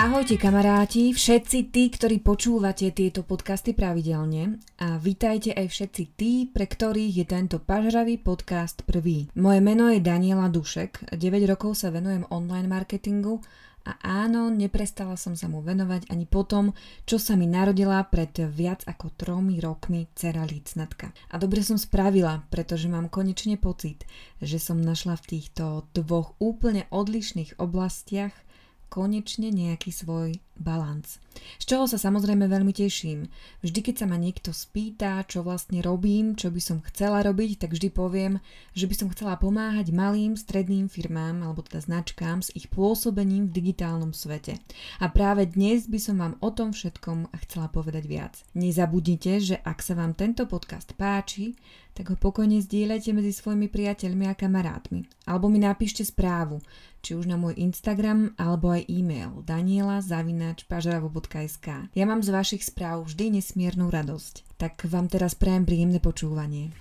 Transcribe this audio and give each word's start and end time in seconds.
Ahojte 0.00 0.40
kamaráti, 0.40 1.12
všetci 1.12 1.68
tí, 1.68 1.92
ktorí 1.92 2.24
počúvate 2.24 2.88
tieto 2.88 3.20
podcasty 3.20 3.76
pravidelne 3.76 4.56
a 4.80 4.96
vítajte 4.96 5.52
aj 5.52 5.68
všetci 5.68 6.02
tí, 6.16 6.48
pre 6.48 6.64
ktorých 6.64 7.20
je 7.20 7.26
tento 7.28 7.60
pažravý 7.60 8.16
podcast 8.16 8.80
prvý. 8.88 9.28
Moje 9.36 9.60
meno 9.60 9.92
je 9.92 10.00
Daniela 10.00 10.48
Dušek, 10.48 11.12
9 11.12 11.20
rokov 11.44 11.76
sa 11.76 11.92
venujem 11.92 12.24
online 12.32 12.64
marketingu 12.64 13.44
a 13.98 14.26
áno, 14.26 14.46
neprestala 14.46 15.18
som 15.18 15.34
sa 15.34 15.50
mu 15.50 15.58
venovať 15.60 16.06
ani 16.14 16.24
potom, 16.30 16.70
čo 17.02 17.18
sa 17.18 17.34
mi 17.34 17.50
narodila 17.50 17.98
pred 18.06 18.30
viac 18.46 18.86
ako 18.86 19.10
tromi 19.18 19.58
rokmi 19.58 20.06
dcera 20.14 20.46
Lícnatka. 20.46 21.10
A 21.30 21.40
dobre 21.42 21.66
som 21.66 21.74
spravila, 21.74 22.46
pretože 22.48 22.86
mám 22.86 23.10
konečne 23.10 23.58
pocit, 23.58 24.06
že 24.38 24.62
som 24.62 24.78
našla 24.78 25.18
v 25.18 25.28
týchto 25.36 25.90
dvoch 25.90 26.38
úplne 26.38 26.86
odlišných 26.94 27.58
oblastiach 27.58 28.32
konečne 28.90 29.54
nejaký 29.54 29.94
svoj 29.94 30.42
balans. 30.58 31.22
Z 31.56 31.64
čoho 31.72 31.88
sa 31.88 31.96
samozrejme 31.96 32.44
veľmi 32.44 32.74
teším. 32.74 33.30
Vždy, 33.64 33.80
keď 33.80 33.94
sa 34.04 34.06
ma 34.10 34.20
niekto 34.20 34.52
spýta, 34.52 35.24
čo 35.24 35.40
vlastne 35.40 35.80
robím, 35.80 36.36
čo 36.36 36.52
by 36.52 36.60
som 36.60 36.84
chcela 36.84 37.24
robiť, 37.24 37.64
tak 37.64 37.72
vždy 37.72 37.88
poviem, 37.88 38.42
že 38.76 38.84
by 38.84 38.94
som 38.98 39.08
chcela 39.14 39.40
pomáhať 39.40 39.94
malým, 39.94 40.36
stredným 40.36 40.92
firmám 40.92 41.40
alebo 41.40 41.64
teda 41.64 41.80
značkám 41.80 42.44
s 42.44 42.52
ich 42.52 42.68
pôsobením 42.68 43.48
v 43.48 43.56
digitálnom 43.56 44.12
svete. 44.12 44.60
A 45.00 45.08
práve 45.08 45.48
dnes 45.48 45.88
by 45.88 45.98
som 46.02 46.20
vám 46.20 46.34
o 46.44 46.50
tom 46.52 46.76
všetkom 46.76 47.32
chcela 47.48 47.72
povedať 47.72 48.04
viac. 48.04 48.34
Nezabudnite, 48.52 49.40
že 49.40 49.56
ak 49.62 49.80
sa 49.80 49.96
vám 49.96 50.12
tento 50.12 50.44
podcast 50.44 50.92
páči, 50.98 51.56
tak 51.94 52.12
ho 52.12 52.16
pokojne 52.16 52.62
zdieľajte 52.62 53.10
medzi 53.12 53.32
svojimi 53.34 53.66
priateľmi 53.66 54.24
a 54.30 54.38
kamarátmi. 54.38 55.04
Alebo 55.26 55.50
mi 55.50 55.58
napíšte 55.58 56.06
správu, 56.06 56.62
či 57.00 57.16
už 57.16 57.24
na 57.26 57.36
môj 57.40 57.54
Instagram 57.56 58.36
alebo 58.36 58.70
aj 58.76 58.84
e-mail 58.88 59.40
daniela.pažaravo.sk 59.44 61.66
Ja 61.96 62.04
mám 62.04 62.20
z 62.20 62.28
vašich 62.32 62.64
správ 62.64 63.04
vždy 63.08 63.30
nesmiernu 63.40 63.88
radosť. 63.88 64.44
Tak 64.60 64.84
vám 64.88 65.08
teraz 65.08 65.34
prajem 65.36 65.64
príjemné 65.64 66.00
počúvanie. 66.04 66.72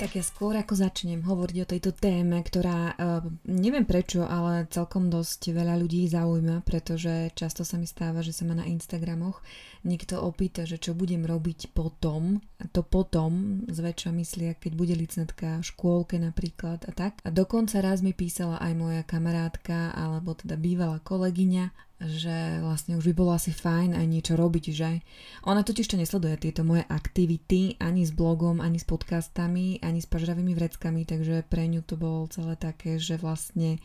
Tak 0.00 0.16
ja 0.16 0.24
skôr 0.24 0.56
ako 0.56 0.80
začnem 0.80 1.20
hovoriť 1.28 1.56
o 1.60 1.70
tejto 1.76 1.92
téme, 1.92 2.40
ktorá 2.40 2.96
uh, 2.96 3.20
neviem 3.44 3.84
prečo, 3.84 4.24
ale 4.24 4.64
celkom 4.72 5.12
dosť 5.12 5.52
veľa 5.52 5.76
ľudí 5.76 6.08
zaujíma, 6.08 6.64
pretože 6.64 7.28
často 7.36 7.68
sa 7.68 7.76
mi 7.76 7.84
stáva, 7.84 8.24
že 8.24 8.32
sa 8.32 8.48
ma 8.48 8.56
na 8.56 8.64
Instagramoch 8.64 9.44
niekto 9.84 10.16
opýta, 10.24 10.64
že 10.64 10.80
čo 10.80 10.96
budem 10.96 11.28
robiť 11.28 11.76
potom, 11.76 12.40
a 12.56 12.64
to 12.72 12.80
potom 12.80 13.60
zväčša 13.68 14.08
myslia, 14.16 14.56
keď 14.56 14.72
bude 14.72 14.96
licnetka 14.96 15.60
v 15.60 15.68
škôlke 15.68 16.16
napríklad 16.16 16.80
a 16.88 16.92
tak. 16.96 17.20
A 17.20 17.28
dokonca 17.28 17.84
raz 17.84 18.00
mi 18.00 18.16
písala 18.16 18.56
aj 18.56 18.72
moja 18.80 19.04
kamarátka, 19.04 19.92
alebo 19.92 20.32
teda 20.32 20.56
bývalá 20.56 21.04
kolegyňa 21.04 21.89
že 22.00 22.64
vlastne 22.64 22.96
už 22.96 23.12
by 23.12 23.14
bolo 23.14 23.36
asi 23.36 23.52
fajn 23.52 23.92
aj 23.92 24.06
niečo 24.08 24.32
robiť, 24.32 24.64
že? 24.72 25.04
Ona 25.44 25.60
totiž 25.60 25.84
to 25.84 26.00
nesleduje 26.00 26.40
tieto 26.40 26.64
moje 26.64 26.80
aktivity 26.88 27.76
ani 27.76 28.08
s 28.08 28.16
blogom, 28.16 28.64
ani 28.64 28.80
s 28.80 28.88
podcastami, 28.88 29.76
ani 29.84 30.00
s 30.00 30.08
pažravými 30.08 30.56
vreckami, 30.56 31.04
takže 31.04 31.44
pre 31.44 31.68
ňu 31.68 31.84
to 31.84 32.00
bolo 32.00 32.24
celé 32.32 32.56
také, 32.56 32.96
že 32.96 33.20
vlastne 33.20 33.76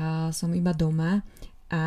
a, 0.00 0.32
som 0.32 0.56
iba 0.56 0.72
doma 0.72 1.20
a 1.68 1.82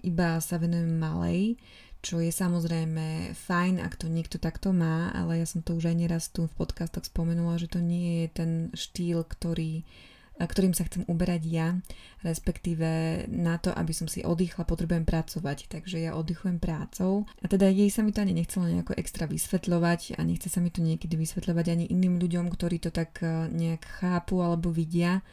iba 0.00 0.40
sa 0.40 0.56
venujem 0.56 0.96
malej, 0.96 1.60
čo 2.00 2.24
je 2.24 2.32
samozrejme 2.32 3.36
fajn, 3.36 3.84
ak 3.84 4.00
to 4.00 4.08
niekto 4.08 4.40
takto 4.40 4.72
má, 4.72 5.12
ale 5.12 5.42
ja 5.42 5.46
som 5.46 5.60
to 5.60 5.76
už 5.76 5.92
aj 5.92 5.96
neraz 5.98 6.24
tu 6.32 6.48
v 6.48 6.56
podcastoch 6.56 7.04
spomenula, 7.04 7.60
že 7.60 7.68
to 7.68 7.84
nie 7.84 8.24
je 8.24 8.28
ten 8.32 8.50
štýl, 8.72 9.28
ktorý 9.28 9.84
ktorým 10.46 10.76
sa 10.76 10.86
chcem 10.86 11.02
uberať 11.10 11.42
ja, 11.50 11.74
respektíve 12.22 13.24
na 13.26 13.58
to, 13.58 13.74
aby 13.74 13.90
som 13.90 14.06
si 14.06 14.22
oddychla, 14.22 14.62
potrebujem 14.62 15.02
pracovať, 15.02 15.66
takže 15.66 15.98
ja 15.98 16.14
oddychujem 16.14 16.62
prácou. 16.62 17.26
A 17.42 17.50
teda 17.50 17.66
jej 17.66 17.90
sa 17.90 18.06
mi 18.06 18.14
to 18.14 18.22
ani 18.22 18.36
nechcelo 18.36 18.70
nejako 18.70 18.94
extra 18.94 19.26
vysvetľovať 19.26 20.14
a 20.14 20.20
nechce 20.22 20.46
sa 20.46 20.62
mi 20.62 20.70
to 20.70 20.84
niekedy 20.84 21.18
vysvetľovať 21.18 21.66
ani 21.74 21.84
iným 21.90 22.22
ľuďom, 22.22 22.46
ktorí 22.52 22.78
to 22.78 22.94
tak 22.94 23.18
e, 23.24 23.50
nejak 23.50 23.82
chápu 24.04 24.38
alebo 24.44 24.70
vidia 24.70 25.24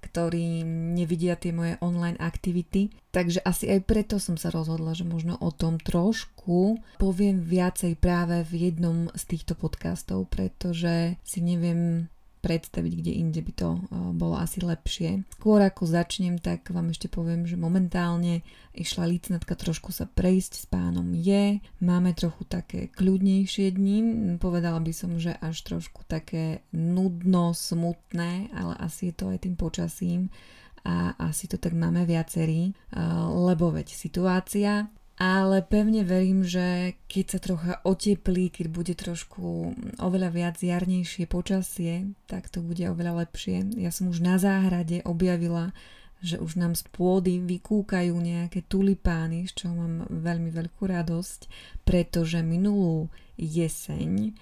ktorí 0.00 0.64
nevidia 0.96 1.36
tie 1.36 1.52
moje 1.52 1.76
online 1.84 2.16
aktivity. 2.16 2.88
Takže 3.12 3.44
asi 3.44 3.68
aj 3.68 3.80
preto 3.84 4.16
som 4.16 4.40
sa 4.40 4.48
rozhodla, 4.48 4.96
že 4.96 5.04
možno 5.04 5.36
o 5.36 5.52
tom 5.52 5.76
trošku 5.76 6.80
poviem 6.96 7.44
viacej 7.44 8.00
práve 8.00 8.42
v 8.48 8.72
jednom 8.72 9.12
z 9.12 9.22
týchto 9.28 9.52
podcastov, 9.52 10.32
pretože 10.32 11.20
si 11.20 11.44
neviem 11.44 12.08
predstaviť, 12.40 12.92
kde 12.96 13.12
inde 13.14 13.40
by 13.44 13.52
to 13.54 13.68
eh, 13.76 13.80
bolo 14.16 14.40
asi 14.40 14.64
lepšie. 14.64 15.24
Skôr 15.36 15.60
ako 15.60 15.84
začnem, 15.86 16.40
tak 16.40 16.72
vám 16.72 16.90
ešte 16.90 17.06
poviem, 17.06 17.44
že 17.44 17.60
momentálne 17.60 18.42
išla 18.72 19.06
lícnatka 19.06 19.54
trošku 19.54 19.92
sa 19.92 20.08
prejsť 20.08 20.52
s 20.56 20.64
pánom 20.66 21.12
je. 21.12 21.60
Máme 21.84 22.16
trochu 22.16 22.48
také 22.48 22.88
kľudnejšie 22.90 23.76
dni, 23.76 23.98
povedala 24.40 24.80
by 24.80 24.92
som, 24.96 25.20
že 25.20 25.36
až 25.36 25.60
trošku 25.62 26.08
také 26.08 26.64
nudno, 26.72 27.52
smutné, 27.52 28.50
ale 28.56 28.74
asi 28.80 29.12
je 29.12 29.14
to 29.14 29.24
aj 29.30 29.44
tým 29.44 29.54
počasím 29.54 30.32
a 30.80 31.12
asi 31.20 31.44
to 31.44 31.60
tak 31.60 31.76
máme 31.76 32.08
viacerí, 32.08 32.72
eh, 32.72 32.98
lebo 33.30 33.70
veď 33.70 33.92
situácia 33.92 34.88
ale 35.20 35.60
pevne 35.60 36.00
verím, 36.00 36.40
že 36.48 36.96
keď 37.04 37.24
sa 37.28 37.38
trocha 37.44 37.74
oteplí, 37.84 38.48
keď 38.48 38.66
bude 38.72 38.94
trošku 38.96 39.76
oveľa 40.00 40.32
viac 40.32 40.56
jarnejšie 40.56 41.28
počasie, 41.28 42.16
tak 42.24 42.48
to 42.48 42.64
bude 42.64 42.80
oveľa 42.80 43.28
lepšie. 43.28 43.76
Ja 43.76 43.92
som 43.92 44.08
už 44.08 44.24
na 44.24 44.40
záhrade 44.40 45.04
objavila, 45.04 45.76
že 46.24 46.40
už 46.40 46.56
nám 46.56 46.72
z 46.72 46.88
pôdy 46.88 47.36
vykúkajú 47.36 48.16
nejaké 48.16 48.64
tulipány, 48.64 49.44
z 49.52 49.60
čoho 49.60 49.76
mám 49.76 50.08
veľmi 50.08 50.48
veľkú 50.56 50.88
radosť, 50.88 51.52
pretože 51.84 52.40
minulú 52.40 53.12
jeseň 53.36 54.32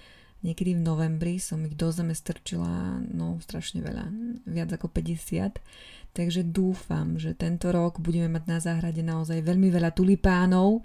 niekedy 0.47 0.79
v 0.79 0.83
novembri 0.87 1.43
som 1.43 1.59
ich 1.67 1.75
do 1.75 1.91
zeme 1.91 2.15
strčila, 2.15 3.03
no 3.11 3.43
strašne 3.43 3.83
veľa, 3.83 4.07
viac 4.47 4.71
ako 4.71 4.87
50 4.87 5.59
Takže 6.19 6.43
dúfam, 6.43 7.15
že 7.15 7.31
tento 7.39 7.71
rok 7.71 8.03
budeme 8.03 8.27
mať 8.27 8.45
na 8.51 8.59
záhrade 8.59 9.07
naozaj 9.07 9.39
veľmi 9.39 9.71
veľa 9.71 9.95
tulipánov 9.95 10.83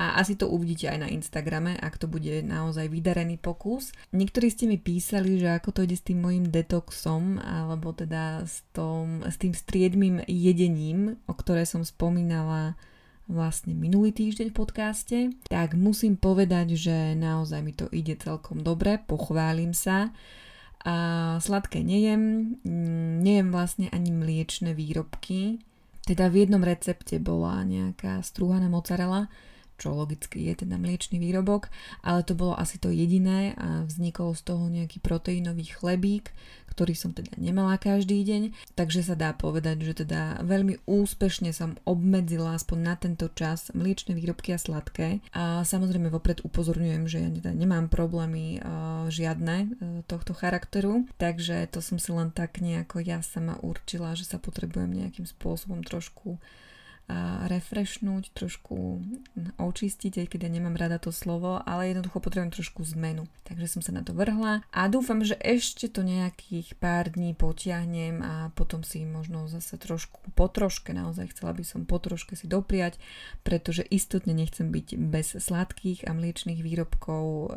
a 0.00 0.16
asi 0.16 0.40
to 0.40 0.48
uvidíte 0.48 0.88
aj 0.88 0.98
na 1.04 1.12
Instagrame, 1.12 1.76
ak 1.76 2.00
to 2.00 2.08
bude 2.08 2.40
naozaj 2.40 2.88
vydarený 2.88 3.36
pokus. 3.36 3.92
Niektorí 4.16 4.48
ste 4.48 4.64
mi 4.64 4.80
písali, 4.80 5.36
že 5.36 5.52
ako 5.52 5.76
to 5.76 5.80
ide 5.84 6.00
s 6.00 6.08
tým 6.08 6.24
mojim 6.24 6.48
detoxom, 6.48 7.36
alebo 7.36 7.92
teda 7.92 8.48
s, 8.48 8.64
tom, 8.72 9.20
s 9.20 9.36
tým 9.36 9.52
striedmým 9.52 10.24
jedením, 10.24 11.20
o 11.28 11.36
ktoré 11.36 11.68
som 11.68 11.84
spomínala 11.84 12.80
vlastne 13.28 13.76
minulý 13.76 14.16
týždeň 14.16 14.48
v 14.48 14.56
podcaste, 14.56 15.18
tak 15.52 15.76
musím 15.76 16.16
povedať, 16.16 16.80
že 16.80 17.12
naozaj 17.20 17.60
mi 17.60 17.76
to 17.76 17.84
ide 17.92 18.16
celkom 18.16 18.64
dobre, 18.64 18.96
pochválim 19.04 19.76
sa 19.76 20.16
a 20.80 21.36
sladké 21.40 21.84
nejem, 21.84 22.56
mm, 22.64 23.20
nejem 23.20 23.48
vlastne 23.52 23.92
ani 23.92 24.10
mliečne 24.12 24.72
výrobky. 24.72 25.60
Teda 26.08 26.32
v 26.32 26.48
jednom 26.48 26.64
recepte 26.64 27.20
bola 27.20 27.60
nejaká 27.68 28.24
strúhaná 28.24 28.72
mozzarella, 28.72 29.28
čo 29.80 29.96
logicky 29.96 30.52
je 30.52 30.68
teda 30.68 30.76
mliečný 30.76 31.16
výrobok, 31.16 31.72
ale 32.04 32.20
to 32.20 32.36
bolo 32.36 32.52
asi 32.52 32.76
to 32.76 32.92
jediné 32.92 33.56
a 33.56 33.88
vznikol 33.88 34.36
z 34.36 34.44
toho 34.44 34.68
nejaký 34.68 35.00
proteínový 35.00 35.64
chlebík, 35.72 36.36
ktorý 36.70 36.94
som 36.94 37.10
teda 37.10 37.34
nemala 37.34 37.74
každý 37.80 38.22
deň, 38.22 38.72
takže 38.78 39.02
sa 39.02 39.18
dá 39.18 39.34
povedať, 39.34 39.82
že 39.82 40.06
teda 40.06 40.44
veľmi 40.46 40.86
úspešne 40.86 41.50
som 41.50 41.74
obmedzila 41.82 42.54
aspoň 42.54 42.78
na 42.78 42.94
tento 42.94 43.26
čas 43.34 43.74
mliečne 43.74 44.14
výrobky 44.14 44.54
a 44.54 44.58
sladké. 44.60 45.18
A 45.34 45.66
samozrejme 45.66 46.12
vopred 46.12 46.40
upozorňujem, 46.46 47.04
že 47.10 47.18
ja 47.26 47.30
teda 47.32 47.50
nemám 47.56 47.90
problémy 47.90 48.62
uh, 48.62 49.10
žiadne 49.10 49.56
uh, 49.56 49.68
tohto 50.06 50.32
charakteru, 50.32 51.10
takže 51.18 51.66
to 51.74 51.82
som 51.82 51.98
si 51.98 52.14
len 52.14 52.30
tak 52.30 52.62
nejako 52.62 53.02
ja 53.02 53.18
sama 53.20 53.58
určila, 53.60 54.14
že 54.14 54.24
sa 54.24 54.38
potrebujem 54.38 54.94
nejakým 54.94 55.26
spôsobom 55.26 55.82
trošku 55.82 56.38
refreshnúť, 57.48 58.30
trošku 58.34 59.02
očistiť, 59.58 60.22
aj 60.22 60.26
keď 60.30 60.40
ja 60.46 60.50
nemám 60.50 60.78
rada 60.78 61.02
to 61.02 61.10
slovo, 61.10 61.58
ale 61.64 61.90
jednoducho 61.90 62.22
potrebujem 62.22 62.54
trošku 62.54 62.86
zmenu. 62.96 63.26
Takže 63.44 63.66
som 63.66 63.80
sa 63.82 63.90
na 63.90 64.02
to 64.06 64.14
vrhla 64.14 64.62
a 64.70 64.80
dúfam, 64.86 65.24
že 65.26 65.34
ešte 65.40 65.90
to 65.90 66.06
nejakých 66.06 66.78
pár 66.78 67.10
dní 67.10 67.34
potiahnem 67.34 68.22
a 68.22 68.34
potom 68.54 68.86
si 68.86 69.02
možno 69.02 69.50
zase 69.50 69.80
trošku 69.80 70.34
po 70.38 70.46
troške, 70.46 70.94
naozaj 70.94 71.34
chcela 71.34 71.50
by 71.56 71.64
som 71.66 71.82
po 71.88 71.98
troške 71.98 72.38
si 72.38 72.46
dopriať, 72.46 73.00
pretože 73.42 73.82
istotne 73.86 74.36
nechcem 74.36 74.70
byť 74.70 74.88
bez 74.98 75.34
sladkých 75.34 76.06
a 76.06 76.14
mliečných 76.14 76.62
výrobkov 76.62 77.24
e, 77.24 77.48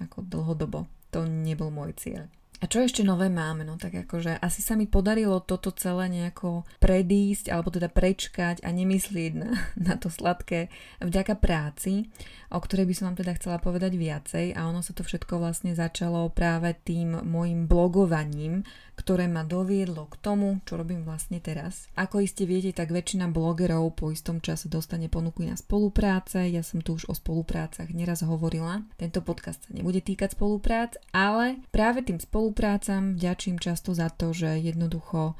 ako 0.00 0.18
dlhodobo. 0.24 0.88
To 1.12 1.28
nebol 1.28 1.70
môj 1.70 1.94
cieľ. 1.94 2.26
A 2.64 2.70
čo 2.72 2.80
ešte 2.80 3.04
nové 3.04 3.28
máme? 3.28 3.60
No 3.60 3.76
tak 3.76 3.92
akože 3.92 4.40
asi 4.40 4.64
sa 4.64 4.72
mi 4.72 4.88
podarilo 4.88 5.36
toto 5.44 5.68
celé 5.68 6.08
nejako 6.08 6.64
predísť, 6.80 7.52
alebo 7.52 7.68
teda 7.68 7.92
prečkať 7.92 8.64
a 8.64 8.72
nemyslieť 8.72 9.32
na, 9.36 9.52
na 9.76 10.00
to 10.00 10.08
sladké 10.08 10.72
vďaka 11.04 11.36
práci, 11.36 12.08
o 12.48 12.56
ktorej 12.56 12.88
by 12.88 12.94
som 12.96 13.04
vám 13.12 13.20
teda 13.20 13.36
chcela 13.36 13.60
povedať 13.60 14.00
viacej 14.00 14.56
a 14.56 14.64
ono 14.64 14.80
sa 14.80 14.96
to 14.96 15.04
všetko 15.04 15.44
vlastne 15.44 15.76
začalo 15.76 16.32
práve 16.32 16.72
tým 16.88 17.20
môjim 17.20 17.68
blogovaním, 17.68 18.64
ktoré 18.94 19.26
ma 19.26 19.42
doviedlo 19.42 20.06
k 20.06 20.16
tomu, 20.22 20.62
čo 20.62 20.78
robím 20.78 21.02
vlastne 21.02 21.42
teraz. 21.42 21.90
Ako 21.98 22.22
iste 22.22 22.46
viete, 22.46 22.70
tak 22.70 22.94
väčšina 22.94 23.26
blogerov 23.26 23.98
po 23.98 24.14
istom 24.14 24.38
čase 24.38 24.70
dostane 24.70 25.10
ponuky 25.10 25.50
na 25.50 25.58
spolupráce. 25.58 26.46
Ja 26.46 26.62
som 26.62 26.78
tu 26.78 26.94
už 26.94 27.10
o 27.10 27.14
spoluprácach 27.14 27.90
neraz 27.90 28.22
hovorila. 28.22 28.86
Tento 28.96 29.20
podcast 29.20 29.66
sa 29.66 29.74
nebude 29.74 29.98
týkať 29.98 30.38
spoluprác, 30.38 30.94
ale 31.10 31.60
práve 31.74 32.06
tým 32.06 32.22
spoluprácam 32.54 33.18
vďačím 33.18 33.58
často 33.58 33.98
za 33.98 34.14
to, 34.14 34.30
že 34.30 34.62
jednoducho 34.62 35.34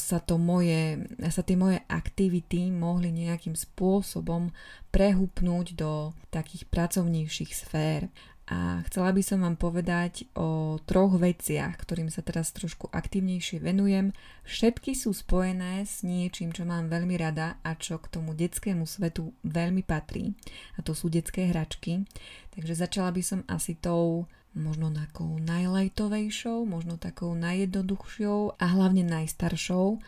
sa, 0.00 0.18
to 0.24 0.40
moje, 0.40 1.04
sa 1.28 1.44
tie 1.44 1.60
moje 1.60 1.76
aktivity 1.92 2.72
mohli 2.72 3.12
nejakým 3.12 3.52
spôsobom 3.52 4.48
prehupnúť 4.88 5.76
do 5.76 6.16
takých 6.32 6.64
pracovnejších 6.72 7.52
sfér 7.52 8.08
a 8.48 8.80
chcela 8.88 9.12
by 9.12 9.20
som 9.20 9.44
vám 9.44 9.60
povedať 9.60 10.24
o 10.40 10.80
troch 10.88 11.20
veciach, 11.20 11.76
ktorým 11.76 12.08
sa 12.08 12.24
teraz 12.24 12.48
trošku 12.56 12.88
aktívnejšie 12.88 13.60
venujem. 13.60 14.16
Všetky 14.48 14.96
sú 14.96 15.12
spojené 15.12 15.84
s 15.84 16.00
niečím, 16.00 16.56
čo 16.56 16.64
mám 16.64 16.88
veľmi 16.88 17.12
rada 17.20 17.60
a 17.60 17.76
čo 17.76 18.00
k 18.00 18.08
tomu 18.08 18.32
detskému 18.32 18.88
svetu 18.88 19.36
veľmi 19.44 19.84
patrí. 19.84 20.32
A 20.74 20.82
to 20.82 20.96
sú 20.96 21.12
detské 21.12 21.52
hračky. 21.52 22.08
Takže 22.56 22.72
začala 22.72 23.12
by 23.12 23.20
som 23.20 23.40
asi 23.52 23.76
tou 23.76 24.24
možno 24.52 24.92
takou 24.92 25.38
najlajtovejšou, 25.40 26.64
možno 26.68 27.00
takou 27.00 27.32
najjednoduchšou 27.34 28.60
a 28.60 28.64
hlavne 28.68 29.02
najstaršou. 29.04 29.98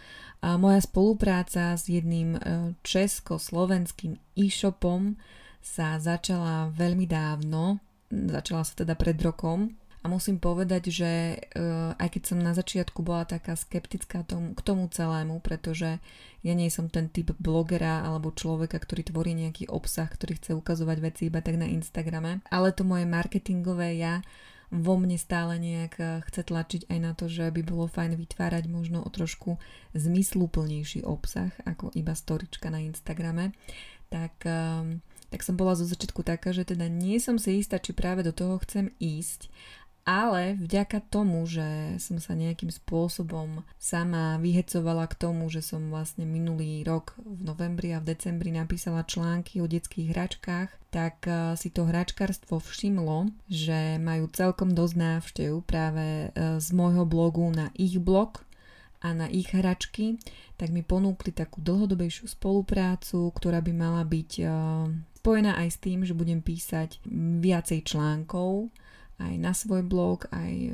A 0.45 0.61
moja 0.61 0.81
spolupráca 0.85 1.73
s 1.73 1.89
jedným 1.89 2.37
e, 2.37 2.41
československým 2.85 4.21
e-shopom 4.37 5.17
sa 5.65 5.97
začala 5.97 6.69
veľmi 6.77 7.09
dávno, 7.09 7.81
Začala 8.15 8.63
sa 8.63 8.75
teda 8.85 8.95
pred 8.95 9.19
rokom 9.19 9.75
a 10.05 10.07
musím 10.13 10.37
povedať, 10.37 10.93
že 10.93 11.13
uh, 11.57 11.97
aj 11.97 12.09
keď 12.13 12.23
som 12.29 12.39
na 12.39 12.53
začiatku 12.53 13.01
bola 13.01 13.25
taká 13.25 13.57
skeptická 13.57 14.21
tomu, 14.29 14.53
k 14.53 14.61
tomu 14.61 14.85
celému, 14.93 15.41
pretože 15.41 15.97
ja 16.45 16.53
nie 16.53 16.69
som 16.69 16.93
ten 16.93 17.09
typ 17.09 17.33
blogera 17.41 18.05
alebo 18.05 18.29
človeka, 18.29 18.77
ktorý 18.77 19.09
tvorí 19.09 19.33
nejaký 19.33 19.73
obsah, 19.73 20.05
ktorý 20.05 20.37
chce 20.37 20.53
ukazovať 20.61 20.99
veci 21.01 21.33
iba 21.33 21.41
tak 21.41 21.57
na 21.57 21.65
Instagrame, 21.73 22.45
ale 22.53 22.77
to 22.77 22.85
moje 22.85 23.09
marketingové 23.09 23.97
ja 23.97 24.21
vo 24.69 25.01
mne 25.01 25.17
stále 25.17 25.57
nejak 25.57 25.95
eh, 25.97 26.21
chce 26.29 26.53
tlačiť 26.53 26.83
aj 26.93 26.99
na 27.01 27.17
to, 27.17 27.33
že 27.33 27.49
by 27.49 27.65
bolo 27.65 27.89
fajn 27.89 28.21
vytvárať 28.21 28.69
možno 28.69 29.01
o 29.01 29.09
trošku 29.09 29.57
zmysluplnejší 29.97 31.01
obsah 31.01 31.49
ako 31.65 31.97
iba 31.97 32.13
storička 32.13 32.69
na 32.69 32.85
Instagrame. 32.85 33.57
Tak 34.13 34.37
um, 34.45 35.01
tak 35.35 35.43
som 35.43 35.59
bola 35.59 35.75
zo 35.75 35.83
začiatku 35.83 36.23
taká, 36.23 36.55
že 36.55 36.63
teda 36.63 36.87
nie 36.87 37.19
som 37.19 37.43
si 37.43 37.59
istá, 37.59 37.83
či 37.83 37.91
práve 37.91 38.23
do 38.23 38.31
toho 38.31 38.55
chcem 38.63 38.95
ísť, 39.03 39.51
ale 40.05 40.61
vďaka 40.61 41.01
tomu, 41.09 41.49
že 41.49 41.97
som 41.97 42.21
sa 42.21 42.37
nejakým 42.37 42.69
spôsobom 42.69 43.65
sama 43.81 44.37
vyhecovala 44.37 45.09
k 45.09 45.17
tomu, 45.17 45.49
že 45.49 45.65
som 45.65 45.89
vlastne 45.89 46.29
minulý 46.29 46.85
rok 46.85 47.17
v 47.25 47.41
novembri 47.41 47.97
a 47.97 48.05
v 48.05 48.13
decembri 48.13 48.53
napísala 48.53 49.09
články 49.09 49.65
o 49.65 49.67
detských 49.67 50.13
hračkách, 50.13 50.69
tak 50.93 51.25
eh, 51.25 51.57
si 51.57 51.73
to 51.73 51.89
hračkarstvo 51.89 52.61
všimlo, 52.61 53.33
že 53.49 53.97
majú 53.97 54.29
celkom 54.29 54.77
dosť 54.77 54.95
návštev 54.95 55.53
práve 55.65 56.29
eh, 56.29 56.61
z 56.61 56.69
môjho 56.77 57.09
blogu 57.09 57.49
na 57.49 57.73
ich 57.73 57.97
blog 57.97 58.45
a 59.01 59.13
na 59.17 59.29
ich 59.29 59.53
hračky, 59.53 60.21
tak 60.57 60.73
mi 60.73 60.81
ponúkli 60.81 61.33
takú 61.33 61.61
dlhodobejšiu 61.61 62.29
spoluprácu, 62.29 63.33
ktorá 63.33 63.65
by 63.65 63.73
mala 63.73 64.05
byť 64.05 64.31
eh, 64.45 64.49
spojená 65.25 65.57
aj 65.57 65.69
s 65.73 65.79
tým, 65.81 66.05
že 66.05 66.13
budem 66.13 66.45
písať 66.45 67.01
viacej 67.41 67.89
článkov 67.89 68.69
aj 69.19 69.35
na 69.39 69.53
svoj 69.55 69.87
blog, 69.87 70.27
aj 70.35 70.53
e, 70.53 70.73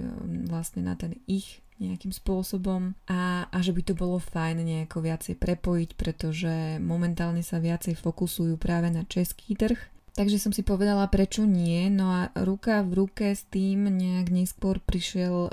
vlastne 0.49 0.85
na 0.85 0.97
ten 0.97 1.21
ich 1.29 1.61
nejakým 1.81 2.13
spôsobom. 2.13 2.93
A, 3.09 3.49
a 3.49 3.59
že 3.65 3.73
by 3.73 3.83
to 3.83 3.95
bolo 3.97 4.21
fajn 4.21 4.61
nejako 4.61 5.01
viacej 5.01 5.35
prepojiť, 5.41 5.91
pretože 5.97 6.77
momentálne 6.79 7.41
sa 7.41 7.57
viacej 7.57 7.97
fokusujú 7.97 8.61
práve 8.61 8.93
na 8.93 9.09
český 9.09 9.57
trh. 9.57 9.81
Takže 10.11 10.37
som 10.37 10.53
si 10.53 10.61
povedala, 10.61 11.09
prečo 11.09 11.49
nie, 11.49 11.89
no 11.89 12.13
a 12.13 12.21
ruka 12.45 12.85
v 12.85 13.07
ruke 13.07 13.33
s 13.33 13.47
tým 13.49 13.89
nejak 13.89 14.29
neskôr 14.29 14.83
prišiel, 14.83 15.49
uh, 15.49 15.51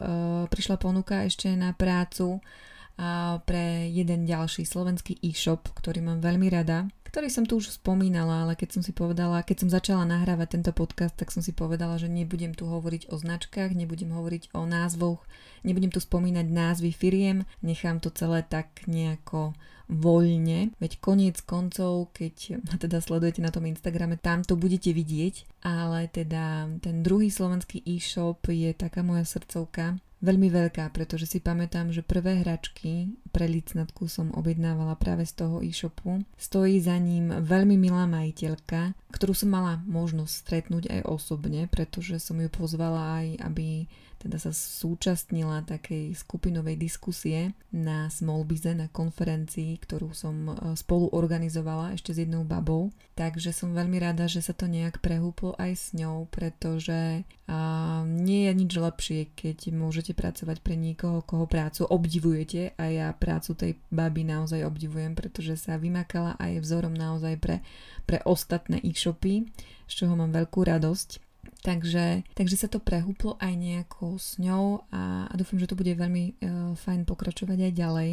prišla 0.50 0.82
ponuka 0.82 1.24
ešte 1.24 1.54
na 1.54 1.78
prácu 1.78 2.42
uh, 2.42 3.38
pre 3.46 3.88
jeden 3.88 4.26
ďalší 4.26 4.66
slovenský 4.66 5.22
e-shop, 5.22 5.72
ktorý 5.78 6.02
mám 6.02 6.20
veľmi 6.26 6.50
rada 6.50 6.90
ktorý 7.18 7.34
som 7.34 7.50
tu 7.50 7.58
už 7.58 7.82
spomínala, 7.82 8.46
ale 8.46 8.54
keď 8.54 8.78
som 8.78 8.86
si 8.86 8.94
povedala, 8.94 9.42
keď 9.42 9.66
som 9.66 9.74
začala 9.74 10.06
nahrávať 10.06 10.54
tento 10.54 10.70
podcast, 10.70 11.18
tak 11.18 11.34
som 11.34 11.42
si 11.42 11.50
povedala, 11.50 11.98
že 11.98 12.06
nebudem 12.06 12.54
tu 12.54 12.70
hovoriť 12.70 13.10
o 13.10 13.18
značkách, 13.18 13.74
nebudem 13.74 14.14
hovoriť 14.14 14.54
o 14.54 14.70
názvoch, 14.70 15.26
nebudem 15.66 15.90
tu 15.90 15.98
spomínať 15.98 16.46
názvy 16.46 16.94
firiem, 16.94 17.50
nechám 17.66 17.98
to 17.98 18.14
celé 18.14 18.46
tak 18.46 18.86
nejako 18.86 19.58
voľne, 19.88 20.76
veď 20.84 20.92
koniec 21.00 21.40
koncov, 21.48 22.12
keď 22.12 22.60
ma 22.64 22.76
teda 22.76 23.00
sledujete 23.00 23.40
na 23.40 23.52
tom 23.52 23.66
Instagrame, 23.66 24.20
tam 24.20 24.44
to 24.44 24.60
budete 24.60 24.92
vidieť, 24.92 25.64
ale 25.64 26.12
teda 26.12 26.68
ten 26.84 27.04
druhý 27.04 27.32
slovenský 27.32 27.82
e-shop 27.88 28.52
je 28.52 28.76
taká 28.76 29.02
moja 29.02 29.24
srdcovka, 29.24 30.00
veľmi 30.18 30.50
veľká, 30.50 30.90
pretože 30.94 31.30
si 31.30 31.38
pamätám, 31.38 31.94
že 31.94 32.02
prvé 32.02 32.42
hračky 32.42 33.14
pre 33.30 33.46
licnatku 33.46 34.10
som 34.10 34.34
objednávala 34.34 34.98
práve 34.98 35.30
z 35.30 35.46
toho 35.46 35.62
e-shopu. 35.62 36.26
Stojí 36.36 36.82
za 36.82 36.98
ním 36.98 37.30
veľmi 37.30 37.78
milá 37.78 38.10
majiteľka, 38.10 38.98
ktorú 39.14 39.34
som 39.38 39.54
mala 39.54 39.78
možnosť 39.86 40.34
stretnúť 40.34 40.90
aj 40.90 41.02
osobne, 41.06 41.70
pretože 41.70 42.18
som 42.18 42.42
ju 42.42 42.50
pozvala 42.50 43.22
aj, 43.24 43.46
aby 43.46 43.86
teda 44.18 44.42
sa 44.42 44.50
súčastnila 44.50 45.62
takej 45.62 46.18
skupinovej 46.18 46.74
diskusie 46.74 47.54
na 47.70 48.10
Smallbize, 48.10 48.74
na 48.74 48.90
konferencii, 48.90 49.78
ktorú 49.78 50.10
som 50.18 50.36
e, 50.50 50.54
spolu 50.74 51.14
organizovala 51.14 51.94
ešte 51.94 52.18
s 52.18 52.26
jednou 52.26 52.42
babou. 52.42 52.90
Takže 53.14 53.54
som 53.54 53.78
veľmi 53.78 54.02
rada, 54.02 54.26
že 54.26 54.42
sa 54.42 54.58
to 54.58 54.66
nejak 54.66 54.98
prehúplo 55.06 55.54
aj 55.62 55.72
s 55.78 55.86
ňou, 55.94 56.26
pretože 56.34 57.26
a, 57.46 57.58
nie 58.06 58.50
je 58.50 58.54
nič 58.58 58.72
lepšie, 58.74 59.20
keď 59.38 59.58
môžete 59.78 60.18
pracovať 60.18 60.66
pre 60.66 60.74
niekoho, 60.74 61.22
koho 61.22 61.46
prácu 61.46 61.86
obdivujete 61.86 62.74
a 62.74 62.84
ja 62.90 63.08
prácu 63.14 63.54
tej 63.54 63.72
baby 63.94 64.26
naozaj 64.26 64.66
obdivujem, 64.66 65.14
pretože 65.14 65.62
sa 65.62 65.78
vymakala 65.78 66.34
aj 66.42 66.66
vzorom 66.66 66.98
naozaj 66.98 67.38
pre, 67.38 67.62
pre 68.10 68.18
ostatné 68.26 68.82
e-shopy, 68.82 69.46
z 69.86 69.94
čoho 69.94 70.18
mám 70.18 70.34
veľkú 70.34 70.66
radosť. 70.66 71.27
Takže, 71.68 72.24
takže 72.32 72.56
sa 72.56 72.72
to 72.72 72.80
prehúplo 72.80 73.36
aj 73.44 73.52
nejako 73.60 74.16
s 74.16 74.40
ňou 74.40 74.88
a, 74.88 75.28
a 75.28 75.34
dúfam, 75.36 75.60
že 75.60 75.68
to 75.68 75.76
bude 75.76 75.92
veľmi 76.00 76.40
uh, 76.40 76.72
fajn 76.80 77.04
pokračovať 77.04 77.60
aj 77.60 77.74
ďalej. 77.76 78.12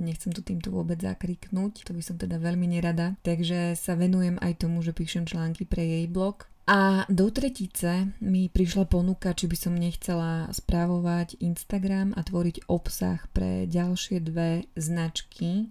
Nechcem 0.00 0.32
to 0.32 0.40
týmto 0.40 0.72
vôbec 0.72 1.04
zakriknúť, 1.04 1.84
to 1.84 1.92
by 1.92 2.00
som 2.00 2.16
teda 2.16 2.40
veľmi 2.40 2.64
nerada. 2.64 3.20
Takže 3.20 3.76
sa 3.76 3.92
venujem 3.92 4.40
aj 4.40 4.64
tomu, 4.64 4.80
že 4.80 4.96
píšem 4.96 5.28
články 5.28 5.68
pre 5.68 5.84
jej 5.84 6.08
blog. 6.08 6.48
A 6.64 7.04
do 7.12 7.28
tretice 7.28 8.08
mi 8.24 8.48
prišla 8.48 8.88
ponuka, 8.88 9.36
či 9.36 9.52
by 9.52 9.56
som 9.60 9.76
nechcela 9.76 10.48
správovať 10.48 11.36
Instagram 11.44 12.16
a 12.16 12.24
tvoriť 12.24 12.72
obsah 12.72 13.20
pre 13.36 13.68
ďalšie 13.68 14.24
dve 14.24 14.64
značky, 14.80 15.68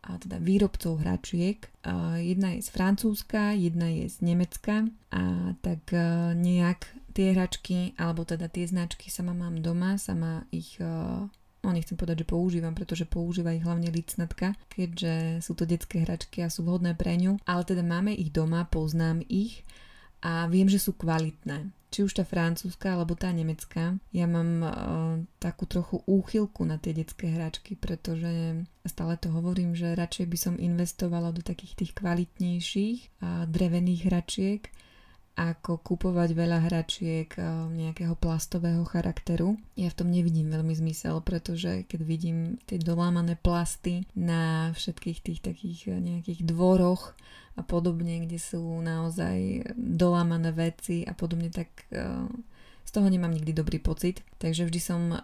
a 0.00 0.16
teda 0.16 0.40
výrobcov 0.40 1.00
hračiek. 1.04 1.68
Jedna 2.16 2.56
je 2.56 2.64
z 2.64 2.70
Francúzska, 2.72 3.52
jedna 3.52 3.92
je 3.92 4.08
z 4.08 4.16
Nemecka 4.24 4.88
a 5.12 5.52
tak 5.60 5.92
e, 5.92 6.00
nejak 6.36 6.88
tie 7.12 7.36
hračky, 7.36 7.92
alebo 8.00 8.24
teda 8.24 8.48
tie 8.48 8.64
značky 8.64 9.12
sama 9.12 9.36
mám 9.36 9.60
doma, 9.60 10.00
sama 10.00 10.48
ich 10.54 10.80
e, 10.80 10.88
no 11.60 11.68
nechcem 11.68 11.98
povedať, 12.00 12.24
že 12.24 12.30
používam, 12.32 12.72
pretože 12.72 13.04
používa 13.04 13.52
ich 13.52 13.64
hlavne 13.64 13.92
licnatka, 13.92 14.56
keďže 14.72 15.44
sú 15.44 15.52
to 15.52 15.68
detské 15.68 16.00
hračky 16.06 16.40
a 16.40 16.52
sú 16.52 16.64
vhodné 16.64 16.96
pre 16.96 17.20
ňu, 17.20 17.36
ale 17.44 17.62
teda 17.68 17.84
máme 17.84 18.16
ich 18.16 18.32
doma, 18.32 18.64
poznám 18.64 19.20
ich 19.28 19.66
a 20.24 20.48
viem, 20.48 20.68
že 20.68 20.80
sú 20.80 20.96
kvalitné. 20.96 21.79
Či 21.90 22.06
už 22.06 22.22
tá 22.22 22.24
francúzska 22.24 22.94
alebo 22.94 23.18
tá 23.18 23.34
nemecká. 23.34 23.98
Ja 24.14 24.30
mám 24.30 24.50
uh, 24.62 24.70
takú 25.42 25.66
trochu 25.66 25.98
úchylku 26.06 26.62
na 26.62 26.78
tie 26.78 26.94
detské 26.94 27.34
hračky, 27.34 27.74
pretože 27.74 28.62
stále 28.86 29.18
to 29.18 29.34
hovorím, 29.34 29.74
že 29.74 29.98
radšej 29.98 30.26
by 30.30 30.38
som 30.38 30.54
investovala 30.54 31.34
do 31.34 31.42
takých 31.42 31.74
tých 31.74 31.92
kvalitnejších 31.98 32.98
uh, 33.20 33.50
drevených 33.50 34.06
hračiek, 34.06 34.62
ako 35.40 35.80
kupovať 35.80 36.36
veľa 36.36 36.58
hračiek 36.68 37.32
uh, 37.40 37.64
nejakého 37.72 38.12
plastového 38.12 38.84
charakteru. 38.84 39.56
Ja 39.80 39.88
v 39.88 39.98
tom 40.04 40.08
nevidím 40.12 40.52
veľmi 40.52 40.76
zmysel, 40.76 41.24
pretože 41.24 41.88
keď 41.88 42.00
vidím 42.04 42.60
tie 42.68 42.76
dolámané 42.76 43.40
plasty 43.40 44.04
na 44.12 44.74
všetkých 44.76 45.18
tých 45.24 45.40
takých 45.40 45.96
nejakých 45.96 46.44
dvoroch 46.44 47.16
a 47.56 47.64
podobne, 47.64 48.28
kde 48.28 48.36
sú 48.36 48.60
naozaj 48.84 49.72
dolámané 49.76 50.52
veci 50.52 51.02
a 51.08 51.16
podobne, 51.16 51.48
tak 51.48 51.88
z 52.90 52.98
toho 52.98 53.06
nemám 53.06 53.30
nikdy 53.30 53.54
dobrý 53.54 53.78
pocit. 53.78 54.26
Takže 54.42 54.66
vždy 54.66 54.80
som 54.82 55.14
uh, 55.14 55.20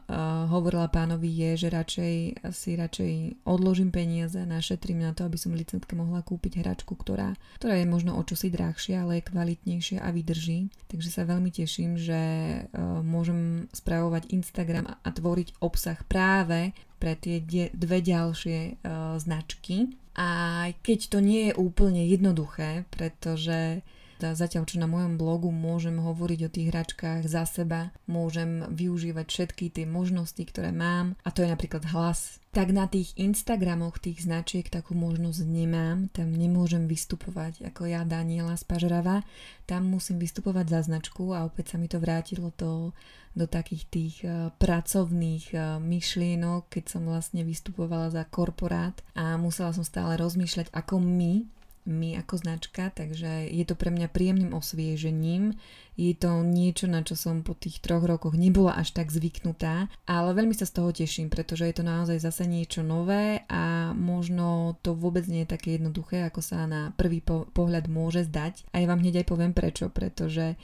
hovorila 0.46 0.86
pánovi 0.86 1.26
je, 1.26 1.66
že 1.66 1.74
radšej 1.74 2.14
si 2.54 2.78
radšej 2.78 3.42
odložím 3.42 3.90
peniaze, 3.90 4.38
našetrím 4.38 5.02
na 5.02 5.10
to, 5.10 5.26
aby 5.26 5.34
som 5.34 5.50
licentke 5.50 5.98
mohla 5.98 6.22
kúpiť 6.22 6.62
hračku, 6.62 6.94
ktorá, 6.94 7.34
ktorá 7.58 7.74
je 7.82 7.90
možno 7.90 8.14
o 8.14 8.22
čosi 8.22 8.54
drahšia, 8.54 9.02
ale 9.02 9.18
je 9.18 9.28
kvalitnejšia 9.34 9.98
a 9.98 10.14
vydrží. 10.14 10.70
Takže 10.86 11.10
sa 11.10 11.26
veľmi 11.26 11.50
teším, 11.50 11.98
že 11.98 12.22
uh, 12.70 13.02
môžem 13.02 13.66
spravovať 13.74 14.30
Instagram 14.30 14.86
a, 14.86 15.10
tvoriť 15.10 15.58
obsah 15.58 15.98
práve 16.06 16.70
pre 17.02 17.18
tie 17.18 17.42
die, 17.42 17.74
dve 17.74 17.98
ďalšie 17.98 18.78
uh, 18.78 19.18
značky. 19.18 19.90
A 20.14 20.70
keď 20.86 20.98
to 21.10 21.18
nie 21.18 21.50
je 21.50 21.58
úplne 21.58 22.06
jednoduché, 22.06 22.86
pretože 22.94 23.82
Zatiaľ, 24.20 24.64
čo 24.64 24.80
na 24.80 24.88
mojom 24.88 25.20
blogu 25.20 25.52
môžem 25.52 26.00
hovoriť 26.00 26.40
o 26.46 26.52
tých 26.52 26.68
hračkách 26.72 27.22
za 27.28 27.44
seba, 27.44 27.92
môžem 28.08 28.64
využívať 28.72 29.26
všetky 29.28 29.64
tie 29.72 29.84
možnosti, 29.84 30.40
ktoré 30.40 30.72
mám, 30.72 31.18
a 31.20 31.28
to 31.28 31.44
je 31.44 31.52
napríklad 31.52 31.84
hlas. 31.92 32.40
Tak 32.56 32.72
na 32.72 32.88
tých 32.88 33.12
Instagramoch 33.20 34.00
tých 34.00 34.24
značiek 34.24 34.64
takú 34.64 34.96
možnosť 34.96 35.44
nemám, 35.44 36.08
tam 36.08 36.32
nemôžem 36.32 36.88
vystupovať 36.88 37.68
ako 37.68 37.84
ja 37.84 38.00
Daniela 38.08 38.56
z 38.56 38.64
Pažrava, 38.64 39.20
tam 39.68 39.92
musím 39.92 40.16
vystupovať 40.16 40.64
za 40.72 40.80
značku 40.88 41.36
a 41.36 41.44
opäť 41.44 41.74
sa 41.74 41.76
mi 41.76 41.84
to 41.84 42.00
vrátilo 42.00 42.48
do, 42.56 42.96
do 43.36 43.44
takých 43.44 43.84
tých 43.92 44.16
uh, 44.24 44.48
pracovných 44.56 45.52
uh, 45.52 45.76
myšlienok, 45.84 46.72
keď 46.72 46.84
som 46.96 47.04
vlastne 47.04 47.44
vystupovala 47.44 48.08
za 48.08 48.24
korporát 48.24 48.96
a 49.12 49.36
musela 49.36 49.76
som 49.76 49.84
stále 49.84 50.16
rozmýšľať, 50.16 50.72
ako 50.72 50.96
my 50.96 51.55
my 51.86 52.20
ako 52.20 52.42
značka, 52.42 52.90
takže 52.90 53.48
je 53.48 53.64
to 53.64 53.78
pre 53.78 53.94
mňa 53.94 54.10
príjemným 54.10 54.52
osviežením. 54.52 55.54
Je 55.96 56.12
to 56.12 56.44
niečo, 56.44 56.90
na 56.90 57.00
čo 57.00 57.16
som 57.16 57.40
po 57.40 57.56
tých 57.56 57.80
troch 57.80 58.04
rokoch 58.04 58.36
nebola 58.36 58.76
až 58.76 58.92
tak 58.92 59.08
zvyknutá, 59.08 59.88
ale 60.04 60.36
veľmi 60.36 60.52
sa 60.52 60.68
z 60.68 60.76
toho 60.76 60.92
teším, 60.92 61.32
pretože 61.32 61.64
je 61.64 61.74
to 61.78 61.86
naozaj 61.86 62.20
zase 62.20 62.44
niečo 62.44 62.84
nové 62.84 63.46
a 63.48 63.94
možno 63.96 64.76
to 64.84 64.92
vôbec 64.92 65.24
nie 65.24 65.48
je 65.48 65.54
také 65.56 65.80
jednoduché, 65.80 66.28
ako 66.28 66.44
sa 66.44 66.68
na 66.68 66.92
prvý 67.00 67.24
po- 67.24 67.48
pohľad 67.56 67.88
môže 67.88 68.28
zdať. 68.28 68.68
A 68.76 68.84
ja 68.84 68.86
vám 68.90 69.00
hneď 69.00 69.24
aj 69.24 69.30
poviem 69.30 69.56
prečo, 69.56 69.88
pretože 69.88 70.60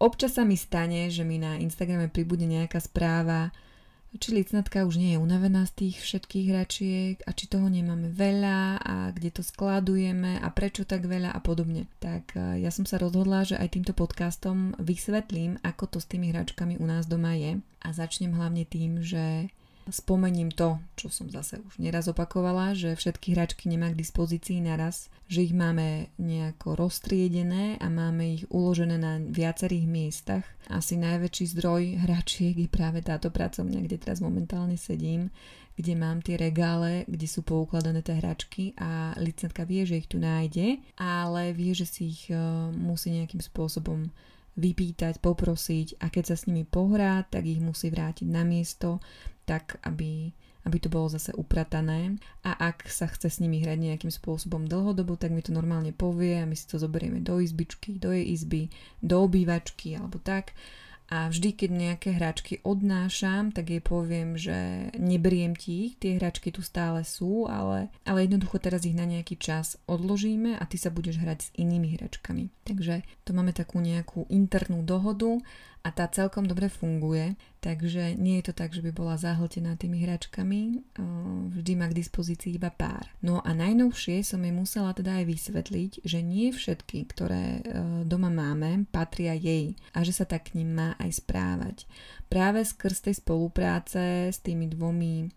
občas 0.00 0.40
sa 0.40 0.48
mi 0.48 0.56
stane, 0.56 1.12
že 1.12 1.28
mi 1.28 1.36
na 1.36 1.60
Instagrame 1.60 2.08
pribudne 2.08 2.48
nejaká 2.48 2.80
správa, 2.80 3.52
či 4.14 4.30
licnatka 4.30 4.86
už 4.86 4.94
nie 5.00 5.16
je 5.16 5.22
unavená 5.22 5.66
z 5.66 5.72
tých 5.86 5.96
všetkých 5.98 6.46
hračiek 6.50 7.16
a 7.26 7.34
či 7.34 7.50
toho 7.50 7.66
nemáme 7.66 8.14
veľa 8.14 8.78
a 8.78 8.94
kde 9.10 9.30
to 9.34 9.42
skladujeme 9.42 10.38
a 10.38 10.48
prečo 10.54 10.86
tak 10.86 11.10
veľa 11.10 11.34
a 11.34 11.40
podobne. 11.42 11.90
Tak 11.98 12.38
e, 12.38 12.62
ja 12.62 12.70
som 12.70 12.86
sa 12.86 13.02
rozhodla, 13.02 13.42
že 13.42 13.58
aj 13.58 13.74
týmto 13.74 13.92
podcastom 13.96 14.78
vysvetlím, 14.78 15.58
ako 15.66 15.96
to 15.96 15.98
s 15.98 16.06
tými 16.06 16.30
hračkami 16.30 16.78
u 16.78 16.86
nás 16.86 17.10
doma 17.10 17.34
je 17.34 17.58
a 17.82 17.88
začnem 17.90 18.32
hlavne 18.38 18.62
tým, 18.62 19.02
že 19.02 19.50
Spomením 19.84 20.48
to, 20.48 20.80
čo 20.96 21.12
som 21.12 21.28
zase 21.28 21.60
už 21.60 21.76
neraz 21.76 22.08
opakovala, 22.08 22.72
že 22.72 22.96
všetky 22.96 23.36
hračky 23.36 23.68
nemá 23.68 23.92
k 23.92 24.00
dispozícii 24.00 24.64
naraz, 24.64 25.12
že 25.28 25.44
ich 25.44 25.52
máme 25.52 26.08
nejako 26.16 26.80
roztriedené 26.88 27.76
a 27.76 27.92
máme 27.92 28.40
ich 28.40 28.48
uložené 28.48 28.96
na 28.96 29.20
viacerých 29.20 29.84
miestach. 29.84 30.44
Asi 30.72 30.96
najväčší 30.96 31.44
zdroj 31.52 32.00
hračiek 32.00 32.56
je 32.56 32.68
práve 32.68 33.04
táto 33.04 33.28
pracovňa, 33.28 33.84
kde 33.84 33.96
teraz 34.00 34.24
momentálne 34.24 34.80
sedím, 34.80 35.28
kde 35.76 35.92
mám 35.98 36.22
tie 36.24 36.38
regále, 36.38 37.04
kde 37.04 37.26
sú 37.28 37.44
poukladané 37.44 38.00
tie 38.00 38.16
hračky 38.16 38.72
a 38.78 39.12
licentka 39.20 39.66
vie, 39.68 39.84
že 39.84 40.00
ich 40.00 40.08
tu 40.08 40.16
nájde, 40.16 40.80
ale 40.96 41.52
vie, 41.52 41.74
že 41.76 41.84
si 41.84 42.14
ich 42.14 42.30
uh, 42.30 42.70
musí 42.72 43.12
nejakým 43.12 43.42
spôsobom 43.42 44.08
vypýtať, 44.54 45.18
poprosiť 45.18 45.98
a 45.98 46.06
keď 46.14 46.24
sa 46.30 46.36
s 46.38 46.46
nimi 46.46 46.62
pohrá, 46.62 47.26
tak 47.26 47.42
ich 47.42 47.58
musí 47.58 47.90
vrátiť 47.90 48.30
na 48.30 48.46
miesto, 48.46 49.02
tak 49.44 49.80
aby, 49.84 50.32
aby 50.64 50.76
to 50.80 50.88
bolo 50.88 51.12
zase 51.12 51.32
upratané 51.36 52.16
a 52.42 52.56
ak 52.56 52.88
sa 52.88 53.08
chce 53.08 53.28
s 53.28 53.40
nimi 53.40 53.60
hrať 53.60 53.78
nejakým 53.80 54.12
spôsobom 54.12 54.64
dlhodobo, 54.64 55.14
tak 55.20 55.30
mi 55.30 55.44
to 55.44 55.52
normálne 55.52 55.92
povie 55.92 56.40
a 56.40 56.48
my 56.48 56.56
si 56.56 56.64
to 56.68 56.80
zoberieme 56.80 57.20
do 57.20 57.38
izbičky, 57.38 57.96
do 58.00 58.12
jej 58.12 58.24
izby, 58.28 58.72
do 59.04 59.24
obývačky 59.24 59.96
alebo 59.96 60.20
tak 60.20 60.56
a 61.12 61.28
vždy, 61.28 61.52
keď 61.52 61.70
nejaké 61.70 62.10
hračky 62.16 62.64
odnášam, 62.64 63.52
tak 63.52 63.68
jej 63.68 63.84
poviem, 63.84 64.40
že 64.40 64.88
neberiem 64.96 65.52
ti 65.52 65.86
ich, 65.86 66.00
tie 66.00 66.16
hračky 66.16 66.48
tu 66.48 66.64
stále 66.64 67.04
sú, 67.04 67.44
ale, 67.44 67.92
ale 68.08 68.24
jednoducho 68.24 68.56
teraz 68.56 68.88
ich 68.88 68.96
na 68.96 69.04
nejaký 69.04 69.36
čas 69.36 69.76
odložíme 69.84 70.56
a 70.56 70.64
ty 70.64 70.80
sa 70.80 70.88
budeš 70.88 71.20
hrať 71.20 71.38
s 71.38 71.52
inými 71.60 72.00
hračkami. 72.00 72.48
Takže 72.64 73.04
to 73.28 73.36
máme 73.36 73.52
takú 73.52 73.84
nejakú 73.84 74.24
internú 74.32 74.80
dohodu 74.80 75.44
a 75.84 75.92
tá 75.92 76.08
celkom 76.08 76.48
dobre 76.48 76.72
funguje, 76.72 77.36
takže 77.60 78.16
nie 78.16 78.40
je 78.40 78.48
to 78.48 78.54
tak, 78.56 78.72
že 78.72 78.80
by 78.80 78.88
bola 78.96 79.20
zahltená 79.20 79.76
tými 79.76 80.00
hračkami, 80.00 80.80
vždy 81.52 81.72
má 81.76 81.92
k 81.92 82.00
dispozícii 82.00 82.56
iba 82.56 82.72
pár. 82.72 83.12
No 83.20 83.44
a 83.44 83.52
najnovšie 83.52 84.24
som 84.24 84.40
jej 84.40 84.52
musela 84.52 84.96
teda 84.96 85.20
aj 85.20 85.24
vysvetliť, 85.28 85.92
že 86.04 86.24
nie 86.24 86.56
všetky, 86.56 87.04
ktoré 87.12 87.60
doma 88.08 88.32
máme, 88.32 88.88
patria 88.88 89.36
jej 89.36 89.76
a 89.92 90.00
že 90.00 90.16
sa 90.16 90.24
tak 90.24 90.52
k 90.52 90.64
ním 90.64 90.72
má 90.72 90.88
aj 90.96 91.20
správať 91.20 91.76
práve 92.24 92.66
skrz 92.66 93.04
tej 93.06 93.14
spolupráce 93.22 94.32
s 94.32 94.42
tými 94.42 94.66
dvomi 94.66 95.30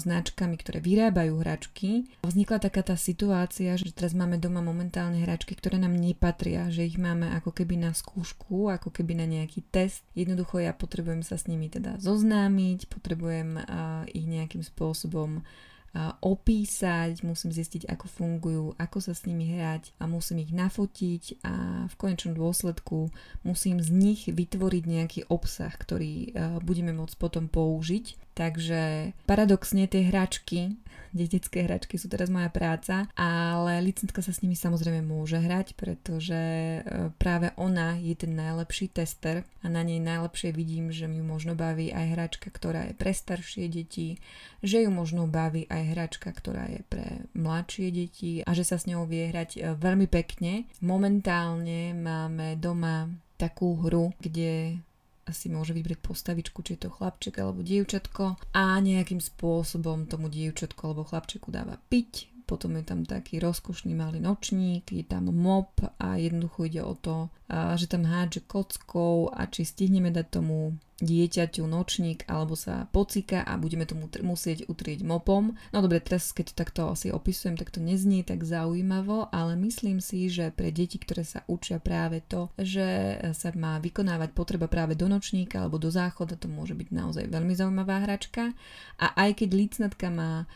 značkami, 0.00 0.56
ktoré 0.56 0.80
vyrábajú 0.80 1.44
hračky, 1.44 2.08
vznikla 2.24 2.62
taká 2.62 2.80
tá 2.80 2.96
situácia, 2.96 3.76
že 3.76 3.92
teraz 3.92 4.16
máme 4.16 4.40
doma 4.40 4.64
momentálne 4.64 5.20
hračky, 5.26 5.52
ktoré 5.52 5.76
nám 5.76 5.98
nepatria, 5.98 6.72
že 6.72 6.88
ich 6.88 6.96
máme 6.96 7.28
ako 7.36 7.52
keby 7.52 7.82
na 7.82 7.92
skúšku, 7.92 8.72
ako 8.72 8.88
keby 8.88 9.18
na 9.18 9.26
nejaký 9.28 9.60
test. 9.68 9.86
Jednoducho 10.14 10.60
ja 10.62 10.72
potrebujem 10.76 11.24
sa 11.26 11.36
s 11.36 11.46
nimi 11.50 11.72
teda 11.72 11.96
zoznámiť, 11.98 12.88
potrebujem 12.88 13.58
uh, 13.58 14.04
ich 14.10 14.26
nejakým 14.26 14.62
spôsobom 14.62 15.42
opísať, 16.20 17.24
musím 17.24 17.48
zistiť, 17.50 17.88
ako 17.88 18.06
fungujú, 18.06 18.64
ako 18.76 18.98
sa 19.00 19.16
s 19.16 19.24
nimi 19.24 19.56
hrať 19.56 19.96
a 19.96 20.04
musím 20.04 20.44
ich 20.44 20.52
nafotiť 20.52 21.42
a 21.42 21.54
v 21.88 21.94
konečnom 21.96 22.36
dôsledku 22.36 23.08
musím 23.42 23.80
z 23.80 23.88
nich 23.90 24.20
vytvoriť 24.28 24.84
nejaký 24.84 25.20
obsah, 25.32 25.72
ktorý 25.72 26.36
budeme 26.60 26.92
môcť 26.92 27.16
potom 27.16 27.48
použiť 27.48 28.27
Takže 28.38 29.10
paradoxne 29.26 29.90
tie 29.90 30.06
hračky, 30.06 30.78
detecké 31.10 31.66
hračky 31.66 31.98
sú 31.98 32.06
teraz 32.06 32.30
moja 32.30 32.46
práca, 32.52 33.10
ale 33.18 33.82
licentka 33.82 34.22
sa 34.22 34.30
s 34.30 34.46
nimi 34.46 34.54
samozrejme 34.54 35.02
môže 35.02 35.42
hrať, 35.42 35.74
pretože 35.74 36.38
e, 36.38 36.80
práve 37.18 37.50
ona 37.58 37.98
je 37.98 38.14
ten 38.14 38.38
najlepší 38.38 38.94
tester 38.94 39.42
a 39.64 39.66
na 39.66 39.82
nej 39.82 39.98
najlepšie 39.98 40.54
vidím, 40.54 40.94
že 40.94 41.10
ju 41.10 41.24
možno 41.26 41.58
baví 41.58 41.90
aj 41.90 42.06
hračka, 42.14 42.48
ktorá 42.54 42.86
je 42.86 42.94
pre 42.94 43.10
staršie 43.10 43.66
deti, 43.66 44.22
že 44.62 44.86
ju 44.86 44.90
možno 44.94 45.26
baví 45.26 45.66
aj 45.66 45.82
hračka, 45.98 46.30
ktorá 46.30 46.70
je 46.70 46.86
pre 46.86 47.26
mladšie 47.34 47.90
deti 47.90 48.46
a 48.46 48.54
že 48.54 48.62
sa 48.62 48.78
s 48.78 48.86
ňou 48.86 49.08
vie 49.10 49.34
hrať 49.34 49.50
e, 49.58 49.60
veľmi 49.74 50.06
pekne. 50.06 50.70
Momentálne 50.78 51.90
máme 51.96 52.54
doma 52.54 53.10
takú 53.38 53.78
hru, 53.78 54.10
kde 54.18 54.82
si 55.32 55.52
môže 55.52 55.76
vybrať 55.76 55.98
postavičku, 56.00 56.64
či 56.64 56.76
je 56.76 56.86
to 56.86 56.90
chlapček 56.92 57.38
alebo 57.40 57.60
dievčatko 57.64 58.38
a 58.54 58.62
nejakým 58.78 59.20
spôsobom 59.20 60.08
tomu 60.08 60.32
dievčatku 60.32 60.80
alebo 60.84 61.04
chlapčeku 61.04 61.48
dáva 61.52 61.76
piť, 61.90 62.37
potom 62.48 62.80
je 62.80 62.84
tam 62.88 63.04
taký 63.04 63.36
rozkošný 63.36 63.92
malý 63.92 64.24
nočník, 64.24 64.88
je 64.88 65.04
tam 65.04 65.28
mop 65.28 65.76
a 66.00 66.16
jednoducho 66.16 66.64
ide 66.64 66.80
o 66.80 66.96
to, 66.96 67.28
že 67.76 67.92
tam 67.92 68.08
hádže 68.08 68.48
kockou 68.48 69.28
a 69.28 69.44
či 69.44 69.68
stihneme 69.68 70.08
dať 70.08 70.26
tomu 70.32 70.80
dieťaťu 70.98 71.62
nočník 71.62 72.26
alebo 72.26 72.58
sa 72.58 72.90
pocika 72.90 73.46
a 73.46 73.54
budeme 73.54 73.86
to 73.86 73.94
musieť 74.26 74.66
utrieť 74.66 75.06
mopom. 75.06 75.54
No 75.70 75.78
dobre, 75.78 76.02
teraz 76.02 76.34
keď 76.34 76.50
to 76.50 76.54
takto 76.58 76.80
asi 76.90 77.14
opisujem, 77.14 77.54
tak 77.54 77.70
to 77.70 77.78
neznie 77.78 78.26
tak 78.26 78.42
zaujímavo, 78.42 79.30
ale 79.30 79.54
myslím 79.62 80.02
si, 80.02 80.26
že 80.26 80.50
pre 80.50 80.74
deti, 80.74 80.98
ktoré 80.98 81.22
sa 81.22 81.46
učia 81.46 81.78
práve 81.78 82.18
to, 82.26 82.50
že 82.58 83.14
sa 83.30 83.54
má 83.54 83.78
vykonávať 83.78 84.34
potreba 84.34 84.66
práve 84.66 84.98
do 84.98 85.06
nočníka 85.06 85.62
alebo 85.62 85.78
do 85.78 85.86
záchoda, 85.86 86.34
to 86.34 86.50
môže 86.50 86.74
byť 86.74 86.88
naozaj 86.90 87.24
veľmi 87.30 87.54
zaujímavá 87.54 88.02
hračka. 88.02 88.50
A 88.98 89.14
aj 89.14 89.38
keď 89.38 89.48
lícnatka 89.54 90.10
má 90.10 90.50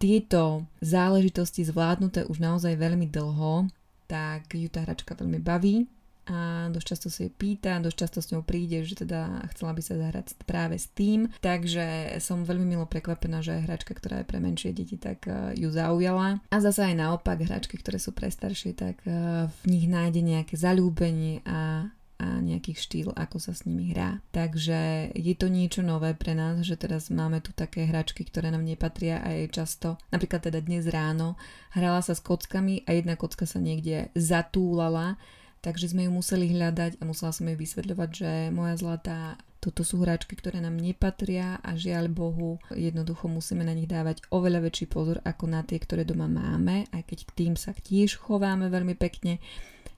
tieto 0.00 0.64
záležitosti 0.80 1.60
zvládnuté 1.64 2.24
už 2.24 2.40
naozaj 2.40 2.74
veľmi 2.80 3.08
dlho, 3.12 3.68
tak 4.08 4.56
ju 4.56 4.68
tá 4.72 4.88
hračka 4.88 5.12
veľmi 5.12 5.38
baví 5.44 5.84
a 6.28 6.68
dosť 6.68 6.86
často 6.86 7.08
si 7.08 7.24
jej 7.26 7.32
pýta, 7.32 7.80
dosť 7.80 7.96
často 7.96 8.18
s 8.20 8.30
ňou 8.36 8.44
príde, 8.44 8.84
že 8.84 9.00
teda 9.00 9.48
chcela 9.56 9.72
by 9.72 9.82
sa 9.82 9.96
zahrať 9.96 10.36
práve 10.44 10.76
s 10.76 10.92
tým, 10.92 11.32
takže 11.40 12.16
som 12.20 12.44
veľmi 12.44 12.76
milo 12.76 12.84
prekvapená, 12.84 13.40
že 13.40 13.64
hračka, 13.64 13.96
ktorá 13.96 14.20
je 14.22 14.28
pre 14.28 14.38
menšie 14.38 14.76
deti, 14.76 15.00
tak 15.00 15.24
uh, 15.24 15.56
ju 15.56 15.72
zaujala. 15.72 16.44
A 16.52 16.56
zase 16.60 16.84
aj 16.84 17.00
naopak, 17.00 17.40
hračky, 17.40 17.80
ktoré 17.80 17.96
sú 17.96 18.12
pre 18.12 18.28
staršie, 18.28 18.76
tak 18.76 19.00
uh, 19.08 19.48
v 19.64 19.72
nich 19.72 19.88
nájde 19.88 20.20
nejaké 20.20 20.54
zalúbenie 20.60 21.40
a 21.48 21.88
a 22.18 22.42
nejaký 22.42 22.74
štýl, 22.74 23.14
ako 23.14 23.38
sa 23.38 23.54
s 23.54 23.62
nimi 23.62 23.94
hrá. 23.94 24.18
Takže 24.34 25.10
je 25.14 25.34
to 25.38 25.46
niečo 25.46 25.86
nové 25.86 26.12
pre 26.18 26.34
nás, 26.34 26.60
že 26.66 26.74
teraz 26.74 27.14
máme 27.14 27.38
tu 27.38 27.54
také 27.54 27.86
hračky, 27.86 28.26
ktoré 28.26 28.50
nám 28.50 28.66
nepatria 28.66 29.22
a 29.22 29.32
je 29.38 29.46
často, 29.46 29.96
napríklad 30.10 30.50
teda 30.50 30.58
dnes 30.58 30.90
ráno, 30.90 31.38
hrala 31.72 32.02
sa 32.02 32.18
s 32.18 32.20
kockami 32.20 32.82
a 32.84 32.98
jedna 32.98 33.14
kocka 33.14 33.46
sa 33.46 33.62
niekde 33.62 34.10
zatúlala 34.18 35.14
takže 35.58 35.90
sme 35.90 36.06
ju 36.06 36.10
museli 36.14 36.54
hľadať 36.54 37.02
a 37.02 37.02
musela 37.02 37.34
som 37.34 37.50
jej 37.50 37.58
vysvetľovať, 37.58 38.10
že 38.14 38.30
moja 38.54 38.74
zlatá 38.78 39.36
toto 39.58 39.82
sú 39.82 40.06
hračky, 40.06 40.38
ktoré 40.38 40.62
nám 40.62 40.78
nepatria 40.78 41.58
a 41.66 41.74
žiaľ 41.74 42.06
Bohu, 42.06 42.62
jednoducho 42.70 43.26
musíme 43.26 43.66
na 43.66 43.74
nich 43.74 43.90
dávať 43.90 44.22
oveľa 44.30 44.70
väčší 44.70 44.86
pozor 44.86 45.18
ako 45.26 45.50
na 45.50 45.66
tie, 45.66 45.82
ktoré 45.82 46.06
doma 46.06 46.30
máme, 46.30 46.86
aj 46.94 47.02
keď 47.02 47.18
k 47.26 47.30
tým 47.34 47.54
sa 47.58 47.74
tiež 47.74 48.22
chováme 48.22 48.70
veľmi 48.70 48.94
pekne. 48.94 49.42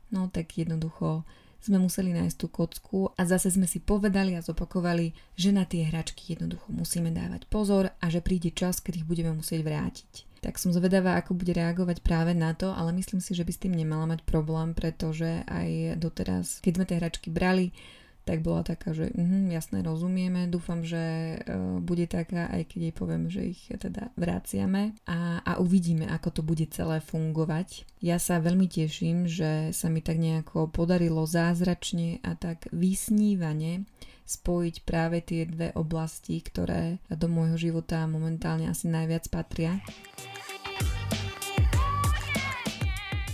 No 0.09 0.33
tak 0.33 0.57
jednoducho 0.57 1.29
sme 1.61 1.79
museli 1.79 2.17
nájsť 2.17 2.37
tú 2.41 2.47
kocku 2.49 2.99
a 3.15 3.23
zase 3.29 3.53
sme 3.53 3.69
si 3.69 3.79
povedali 3.81 4.35
a 4.37 4.45
zopakovali, 4.45 5.13
že 5.37 5.53
na 5.53 5.69
tie 5.69 5.85
hračky 5.87 6.33
jednoducho 6.33 6.73
musíme 6.73 7.13
dávať 7.13 7.47
pozor 7.47 7.93
a 8.01 8.07
že 8.09 8.25
príde 8.25 8.51
čas, 8.51 8.81
keď 8.81 9.05
ich 9.05 9.09
budeme 9.09 9.37
musieť 9.37 9.61
vrátiť. 9.61 10.13
Tak 10.41 10.57
som 10.57 10.73
zvedavá, 10.73 11.21
ako 11.21 11.37
bude 11.37 11.53
reagovať 11.53 12.01
práve 12.01 12.33
na 12.33 12.57
to, 12.57 12.73
ale 12.73 12.97
myslím 12.97 13.21
si, 13.21 13.37
že 13.37 13.45
by 13.45 13.53
s 13.53 13.61
tým 13.61 13.77
nemala 13.77 14.09
mať 14.09 14.25
problém, 14.25 14.73
pretože 14.73 15.45
aj 15.45 16.01
doteraz, 16.01 16.65
keď 16.65 16.73
sme 16.81 16.89
tie 16.89 16.97
hračky 16.97 17.29
brali, 17.29 17.77
tak 18.25 18.45
bola 18.45 18.63
taká, 18.63 18.93
že 18.93 19.11
uh, 19.11 19.49
jasné, 19.51 19.81
rozumieme, 19.83 20.47
dúfam, 20.47 20.85
že 20.85 21.37
uh, 21.41 21.81
bude 21.83 22.05
taká, 22.07 22.49
aj 22.53 22.71
keď 22.71 22.81
jej 22.91 22.95
poviem, 22.95 23.25
že 23.33 23.43
ich 23.57 23.61
teda 23.71 24.13
vraciame 24.15 24.97
a, 25.09 25.41
a 25.43 25.53
uvidíme, 25.59 26.07
ako 26.09 26.41
to 26.41 26.43
bude 26.45 26.67
celé 26.71 27.01
fungovať. 27.03 27.89
Ja 28.01 28.17
sa 28.17 28.41
veľmi 28.41 28.69
teším, 28.71 29.29
že 29.29 29.73
sa 29.77 29.93
mi 29.93 30.01
tak 30.01 30.17
nejako 30.17 30.73
podarilo 30.73 31.29
zázračne 31.29 32.25
a 32.25 32.33
tak 32.37 32.69
vysnívane 32.73 33.85
spojiť 34.31 34.87
práve 34.87 35.19
tie 35.27 35.43
dve 35.43 35.75
oblasti, 35.75 36.39
ktoré 36.39 37.03
do 37.11 37.27
môjho 37.27 37.59
života 37.59 38.07
momentálne 38.07 38.71
asi 38.71 38.87
najviac 38.87 39.27
patria. 39.27 39.83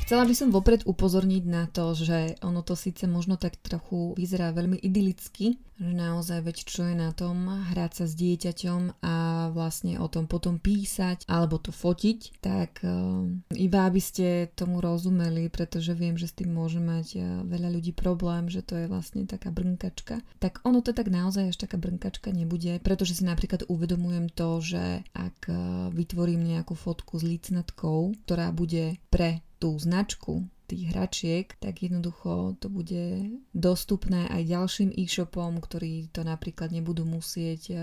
Chcela 0.06 0.22
by 0.22 0.38
som 0.38 0.54
vopred 0.54 0.86
upozorniť 0.86 1.44
na 1.50 1.66
to, 1.66 1.90
že 1.98 2.38
ono 2.38 2.62
to 2.62 2.78
síce 2.78 3.10
možno 3.10 3.34
tak 3.34 3.58
trochu 3.58 4.14
vyzerá 4.14 4.54
veľmi 4.54 4.78
idylicky, 4.78 5.58
že 5.82 5.92
naozaj 5.92 6.46
veď 6.46 6.56
čo 6.62 6.86
je 6.86 6.94
na 6.94 7.10
tom 7.10 7.50
hrať 7.74 7.92
sa 7.98 8.04
s 8.06 8.14
dieťaťom 8.14 9.02
a 9.02 9.14
vlastne 9.50 9.98
o 9.98 10.06
tom 10.06 10.30
potom 10.30 10.62
písať 10.62 11.26
alebo 11.26 11.58
to 11.58 11.74
fotiť, 11.74 12.38
tak 12.38 12.86
uh, 12.86 13.26
iba 13.58 13.90
aby 13.90 13.98
ste 13.98 14.46
tomu 14.54 14.78
rozumeli, 14.78 15.50
pretože 15.50 15.90
viem, 15.90 16.14
že 16.14 16.30
s 16.30 16.38
tým 16.38 16.54
môže 16.54 16.78
mať 16.78 17.06
uh, 17.18 17.24
veľa 17.42 17.74
ľudí 17.74 17.90
problém, 17.90 18.46
že 18.46 18.62
to 18.62 18.78
je 18.78 18.86
vlastne 18.86 19.26
taká 19.26 19.50
brnkačka. 19.50 20.22
Tak 20.38 20.62
ono 20.62 20.86
to 20.86 20.94
tak 20.94 21.10
naozaj 21.10 21.50
až 21.50 21.58
taká 21.58 21.82
brnkačka 21.82 22.30
nebude, 22.30 22.78
pretože 22.78 23.18
si 23.18 23.26
napríklad 23.26 23.66
uvedomujem 23.66 24.30
to, 24.30 24.62
že 24.62 25.02
ak 25.18 25.50
uh, 25.50 25.90
vytvorím 25.90 26.46
nejakú 26.46 26.78
fotku 26.78 27.18
s 27.18 27.26
licnatkou, 27.26 28.14
ktorá 28.22 28.54
bude 28.54 29.02
pre 29.10 29.42
tú 29.56 29.76
značku 29.76 30.44
tých 30.66 30.90
hračiek, 30.90 31.46
tak 31.62 31.86
jednoducho 31.86 32.58
to 32.58 32.66
bude 32.66 33.38
dostupné 33.54 34.26
aj 34.26 34.42
ďalším 34.50 34.90
e-shopom, 34.98 35.62
ktorí 35.62 36.10
to 36.10 36.26
napríklad 36.26 36.74
nebudú 36.74 37.06
musieť 37.06 37.62
uh, 37.70 37.78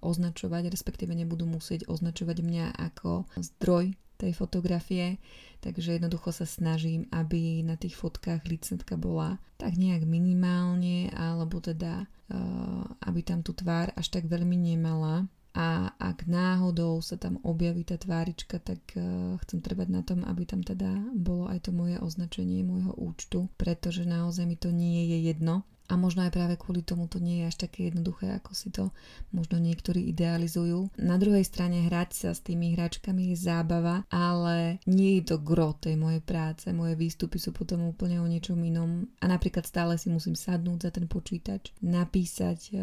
označovať, 0.00 0.72
respektíve 0.72 1.12
nebudú 1.12 1.44
musieť 1.44 1.84
označovať 1.86 2.36
mňa 2.40 2.66
ako 2.72 3.28
zdroj 3.36 3.92
tej 4.16 4.32
fotografie, 4.32 5.20
takže 5.60 5.98
jednoducho 6.00 6.32
sa 6.32 6.48
snažím, 6.48 7.10
aby 7.12 7.60
na 7.66 7.76
tých 7.76 7.98
fotkách 7.98 8.48
licentka 8.48 8.96
bola 8.96 9.36
tak 9.60 9.76
nejak 9.76 10.08
minimálne, 10.08 11.12
alebo 11.12 11.60
teda 11.60 12.08
uh, 12.08 12.82
aby 13.04 13.20
tam 13.20 13.44
tú 13.44 13.52
tvár 13.52 13.92
až 13.92 14.08
tak 14.08 14.24
veľmi 14.24 14.56
nemala, 14.56 15.28
a 15.52 15.92
ak 16.00 16.24
náhodou 16.24 17.04
sa 17.04 17.20
tam 17.20 17.36
objaví 17.44 17.84
tá 17.84 18.00
tvárička, 18.00 18.56
tak 18.56 18.80
uh, 18.96 19.36
chcem 19.44 19.60
trvať 19.60 19.88
na 19.92 20.00
tom, 20.00 20.24
aby 20.24 20.48
tam 20.48 20.64
teda 20.64 21.12
bolo 21.12 21.44
aj 21.52 21.68
to 21.68 21.70
moje 21.76 22.00
označenie 22.00 22.64
môjho 22.64 22.96
účtu, 22.96 23.52
pretože 23.60 24.08
naozaj 24.08 24.48
mi 24.48 24.56
to 24.56 24.72
nie 24.72 25.12
je 25.12 25.28
jedno, 25.28 25.68
a 25.92 25.94
možno 26.00 26.24
aj 26.24 26.32
práve 26.32 26.56
kvôli 26.56 26.80
tomu 26.80 27.04
to 27.04 27.20
nie 27.20 27.44
je 27.44 27.52
až 27.52 27.56
také 27.68 27.92
jednoduché, 27.92 28.32
ako 28.40 28.56
si 28.56 28.72
to 28.72 28.88
možno 29.28 29.60
niektorí 29.60 30.08
idealizujú. 30.08 30.88
Na 30.96 31.20
druhej 31.20 31.44
strane 31.44 31.84
hrať 31.84 32.10
sa 32.16 32.30
s 32.32 32.40
tými 32.40 32.72
hračkami 32.72 33.36
je 33.36 33.36
zábava, 33.36 34.08
ale 34.08 34.80
nie 34.88 35.20
je 35.20 35.36
to 35.36 35.44
gro 35.44 35.76
tej 35.76 36.00
mojej 36.00 36.24
práce. 36.24 36.64
Moje 36.72 36.96
výstupy 36.96 37.36
sú 37.36 37.52
potom 37.52 37.92
úplne 37.92 38.24
o 38.24 38.26
niečom 38.26 38.56
inom. 38.64 39.04
A 39.20 39.28
napríklad 39.28 39.68
stále 39.68 40.00
si 40.00 40.08
musím 40.08 40.32
sadnúť 40.32 40.88
za 40.88 40.90
ten 40.96 41.04
počítač, 41.04 41.76
napísať 41.84 42.60
e, 42.72 42.74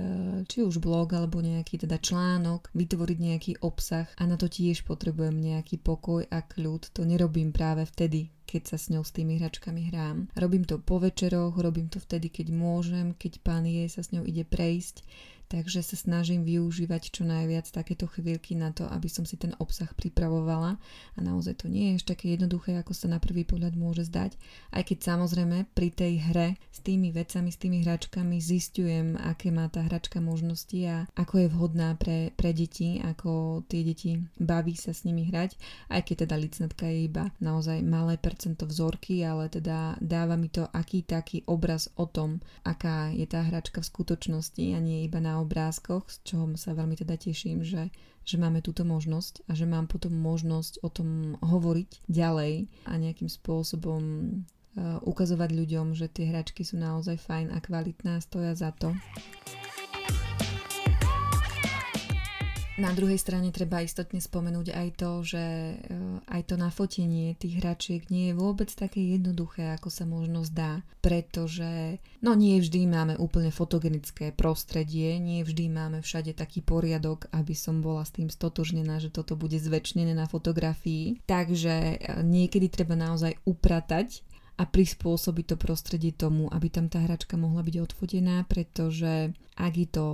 či 0.45 0.61
už 0.61 0.77
blog 0.77 1.09
alebo 1.17 1.41
nejaký 1.41 1.81
teda 1.81 1.97
článok, 1.97 2.69
vytvoriť 2.77 3.17
nejaký 3.17 3.51
obsah 3.65 4.05
a 4.21 4.23
na 4.29 4.37
to 4.37 4.45
tiež 4.45 4.85
potrebujem 4.85 5.33
nejaký 5.33 5.81
pokoj 5.81 6.21
a 6.29 6.45
kľud. 6.45 6.93
To 6.93 7.01
nerobím 7.09 7.49
práve 7.49 7.89
vtedy, 7.89 8.29
keď 8.49 8.73
sa 8.73 8.77
s 8.81 8.89
ňou 8.89 9.05
s 9.05 9.13
tými 9.13 9.37
hračkami 9.37 9.93
hrám. 9.93 10.33
Robím 10.33 10.65
to 10.65 10.81
po 10.81 10.97
večeroch, 10.97 11.53
robím 11.61 11.85
to 11.85 12.01
vtedy, 12.01 12.33
keď 12.33 12.49
môžem, 12.49 13.13
keď 13.13 13.45
pán 13.45 13.69
je 13.69 13.85
sa 13.85 14.01
s 14.01 14.09
ňou 14.09 14.25
ide 14.25 14.41
prejsť, 14.41 15.05
takže 15.49 15.81
sa 15.81 15.97
snažím 15.97 16.45
využívať 16.45 17.09
čo 17.09 17.25
najviac 17.25 17.65
takéto 17.73 18.05
chvíľky 18.05 18.53
na 18.53 18.69
to, 18.69 18.85
aby 18.85 19.09
som 19.09 19.25
si 19.25 19.33
ten 19.35 19.57
obsah 19.57 19.89
pripravovala. 19.97 20.77
A 21.17 21.19
naozaj 21.19 21.65
to 21.65 21.67
nie 21.67 21.91
je 21.91 22.05
ešte 22.05 22.09
také 22.13 22.37
jednoduché, 22.37 22.77
ako 22.77 22.93
sa 22.93 23.09
na 23.09 23.17
prvý 23.17 23.43
pohľad 23.43 23.73
môže 23.73 24.05
zdať, 24.05 24.37
aj 24.77 24.83
keď 24.85 24.97
samozrejme 25.01 25.65
pri 25.73 25.89
tej 25.89 26.13
hre 26.29 26.47
s 26.69 26.79
tými 26.85 27.09
vecami, 27.09 27.49
s 27.49 27.57
tými 27.57 27.81
hračkami 27.81 28.37
zistujem, 28.37 29.17
aké 29.17 29.49
má 29.49 29.65
tá 29.73 29.81
hračka 29.81 30.21
možnosti 30.21 30.77
a 30.85 31.09
ako 31.17 31.33
je 31.41 31.47
vhodná 31.49 31.97
pre, 31.97 32.29
pre 32.37 32.53
deti, 32.53 33.01
ako 33.01 33.65
tie 33.65 33.81
deti 33.81 34.21
baví 34.37 34.77
sa 34.77 34.93
s 34.93 35.01
nimi 35.03 35.25
hrať, 35.33 35.57
aj 35.89 36.01
keď 36.05 36.15
teda 36.29 36.35
licnatka 36.37 36.85
je 36.85 37.09
iba 37.09 37.33
naozaj 37.41 37.81
malé 37.81 38.21
percento 38.21 38.69
vzorky, 38.69 39.25
ale 39.25 39.49
teda 39.49 39.97
dáva 39.97 40.37
mi 40.37 40.53
to 40.53 40.69
aký 40.69 41.01
taký 41.01 41.41
obraz 41.49 41.89
o 41.97 42.05
tom, 42.05 42.37
aká 42.61 43.09
je 43.09 43.25
tá 43.25 43.41
hračka 43.41 43.81
v 43.81 43.89
skutočnosti 43.89 44.63
a 44.75 44.79
nie 44.79 45.09
iba 45.09 45.17
na 45.17 45.38
obrázkoch, 45.43 46.07
z 46.09 46.17
čoho 46.23 46.45
sa 46.59 46.75
veľmi 46.75 46.95
teda 46.99 47.15
teším, 47.15 47.63
že, 47.63 47.89
že 48.27 48.35
máme 48.35 48.59
túto 48.59 48.83
možnosť 48.83 49.47
a 49.47 49.55
že 49.55 49.65
mám 49.65 49.87
potom 49.87 50.13
možnosť 50.13 50.83
o 50.83 50.89
tom 50.91 51.39
hovoriť 51.39 52.07
ďalej 52.11 52.67
a 52.85 52.93
nejakým 52.99 53.31
spôsobom 53.31 54.01
uh, 54.03 54.99
ukazovať 55.03 55.49
ľuďom, 55.55 55.95
že 55.95 56.11
tie 56.11 56.29
hračky 56.29 56.67
sú 56.67 56.77
naozaj 56.77 57.17
fajn 57.17 57.55
a 57.55 57.59
kvalitné 57.63 58.19
a 58.19 58.23
stoja 58.23 58.53
za 58.53 58.75
to. 58.75 58.91
Na 62.79 62.95
druhej 62.95 63.19
strane 63.19 63.51
treba 63.51 63.83
istotne 63.83 64.23
spomenúť 64.23 64.71
aj 64.71 64.87
to, 64.95 65.11
že 65.27 65.43
eh, 65.43 66.31
aj 66.31 66.41
to 66.47 66.55
nafotenie 66.55 67.35
tých 67.35 67.59
hračiek 67.59 68.07
nie 68.07 68.31
je 68.31 68.39
vôbec 68.39 68.71
také 68.71 69.03
jednoduché, 69.03 69.75
ako 69.75 69.91
sa 69.91 70.07
možno 70.07 70.47
zdá, 70.47 70.79
pretože 71.03 71.99
no 72.23 72.31
nie 72.39 72.63
vždy 72.63 72.87
máme 72.87 73.19
úplne 73.19 73.51
fotogenické 73.51 74.31
prostredie, 74.31 75.19
nie 75.19 75.43
vždy 75.43 75.67
máme 75.67 75.99
všade 75.99 76.31
taký 76.31 76.63
poriadok, 76.63 77.27
aby 77.35 77.51
som 77.51 77.83
bola 77.83 78.07
s 78.07 78.15
tým 78.15 78.31
stotožnená, 78.31 79.03
že 79.03 79.11
toto 79.11 79.35
bude 79.35 79.59
zväčšnené 79.59 80.15
na 80.15 80.23
fotografii. 80.31 81.19
Takže 81.27 81.75
eh, 81.75 81.99
niekedy 82.23 82.71
treba 82.71 82.95
naozaj 82.95 83.43
upratať 83.43 84.28
a 84.59 84.67
prispôsobiť 84.67 85.45
to 85.45 85.55
prostredie 85.55 86.11
tomu, 86.11 86.51
aby 86.51 86.67
tam 86.67 86.91
tá 86.91 86.99
hračka 86.99 87.39
mohla 87.39 87.63
byť 87.63 87.75
odfotená, 87.79 88.43
pretože 88.43 89.31
ak 89.55 89.73
je 89.79 89.87
to 89.87 90.07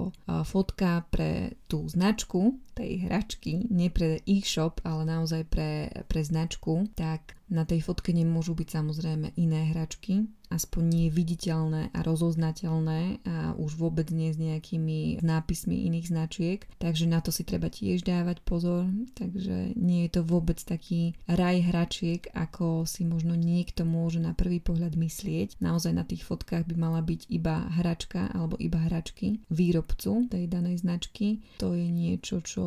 fotka 0.46 1.02
pre 1.10 1.58
tú 1.66 1.90
značku 1.90 2.62
tej 2.76 3.08
hračky, 3.08 3.72
nie 3.72 3.88
pre 3.88 4.20
e-shop, 4.28 4.84
ale 4.84 5.08
naozaj 5.08 5.48
pre, 5.48 5.90
pre 6.12 6.22
značku, 6.22 6.92
tak 6.94 7.40
na 7.48 7.64
tej 7.64 7.86
fotke 7.86 8.10
nemôžu 8.10 8.58
byť 8.58 8.68
samozrejme 8.68 9.38
iné 9.38 9.70
hračky, 9.72 10.26
aspoň 10.50 10.84
nie 10.86 11.08
viditeľné 11.14 11.94
a 11.94 12.00
rozoznateľné 12.02 13.22
a 13.26 13.38
už 13.58 13.78
vôbec 13.78 14.10
nie 14.10 14.34
s 14.34 14.38
nejakými 14.42 15.22
nápismi 15.22 15.86
iných 15.90 16.10
značiek, 16.10 16.60
takže 16.82 17.06
na 17.06 17.22
to 17.22 17.30
si 17.30 17.46
treba 17.46 17.70
tiež 17.70 18.02
dávať 18.02 18.42
pozor, 18.42 18.90
takže 19.14 19.78
nie 19.78 20.10
je 20.10 20.12
to 20.18 20.22
vôbec 20.26 20.58
taký 20.58 21.14
raj 21.30 21.62
hračiek, 21.66 22.26
ako 22.34 22.90
si 22.90 23.06
možno 23.06 23.38
niekto 23.38 23.86
môže 23.86 24.22
na 24.22 24.34
prvý 24.34 24.58
pohľad 24.58 24.98
myslieť. 24.98 25.62
Naozaj 25.62 25.94
na 25.94 26.06
tých 26.06 26.26
fotkách 26.26 26.66
by 26.66 26.76
mala 26.78 27.02
byť 27.06 27.30
iba 27.30 27.70
hračka 27.78 28.34
alebo 28.34 28.58
iba 28.58 28.82
hračky 28.82 29.46
výrobcu 29.54 30.30
tej 30.34 30.50
danej 30.50 30.82
značky. 30.82 31.46
To 31.62 31.78
je 31.78 31.90
niečo, 31.90 32.42
čo 32.42 32.65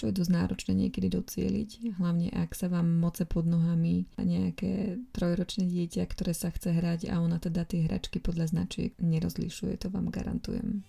čo 0.00 0.08
je 0.08 0.16
dosť 0.16 0.32
náročné 0.32 0.72
niekedy 0.72 1.12
docieliť, 1.12 2.00
hlavne 2.00 2.32
ak 2.32 2.56
sa 2.56 2.72
vám 2.72 2.88
moce 2.88 3.28
pod 3.28 3.44
nohami 3.44 4.08
a 4.16 4.24
nejaké 4.24 4.96
trojročné 5.12 5.68
dieťa, 5.68 6.08
ktoré 6.08 6.32
sa 6.32 6.48
chce 6.48 6.72
hrať 6.72 7.12
a 7.12 7.20
ona 7.20 7.36
teda 7.36 7.68
tie 7.68 7.84
hračky 7.84 8.16
podľa 8.16 8.48
značiek 8.48 8.96
nerozlišuje, 8.96 9.76
to 9.76 9.92
vám 9.92 10.08
garantujem. 10.08 10.88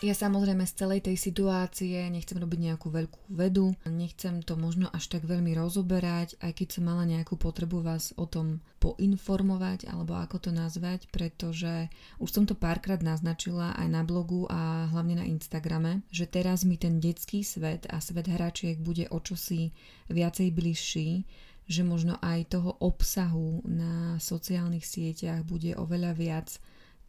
Ja 0.00 0.16
samozrejme 0.16 0.64
z 0.64 0.80
celej 0.80 1.00
tej 1.04 1.20
situácie 1.20 2.00
nechcem 2.08 2.40
robiť 2.40 2.72
nejakú 2.72 2.88
veľkú 2.88 3.36
vedu, 3.36 3.76
nechcem 3.84 4.40
to 4.40 4.56
možno 4.56 4.88
až 4.96 5.12
tak 5.12 5.28
veľmi 5.28 5.52
rozoberať, 5.52 6.40
aj 6.40 6.56
keď 6.56 6.68
som 6.72 6.88
mala 6.88 7.04
nejakú 7.04 7.36
potrebu 7.36 7.84
vás 7.84 8.16
o 8.16 8.24
tom 8.24 8.64
poinformovať, 8.80 9.92
alebo 9.92 10.16
ako 10.16 10.48
to 10.48 10.50
nazvať, 10.56 11.04
pretože 11.12 11.92
už 12.16 12.32
som 12.32 12.48
to 12.48 12.56
párkrát 12.56 13.04
naznačila 13.04 13.76
aj 13.76 13.88
na 13.92 14.00
blogu 14.00 14.48
a 14.48 14.88
hlavne 14.88 15.20
na 15.20 15.28
Instagrame, 15.28 16.00
že 16.08 16.24
teraz 16.24 16.64
mi 16.64 16.80
ten 16.80 16.96
detský 16.96 17.44
svet 17.44 17.84
a 17.92 18.00
svet 18.00 18.24
hračiek 18.24 18.80
bude 18.80 19.04
o 19.12 19.20
čosi 19.20 19.68
viacej 20.08 20.48
bližší, 20.56 21.28
že 21.68 21.84
možno 21.84 22.16
aj 22.24 22.56
toho 22.56 22.72
obsahu 22.80 23.60
na 23.68 24.16
sociálnych 24.16 24.88
sieťach 24.88 25.44
bude 25.44 25.76
oveľa 25.76 26.16
viac 26.16 26.48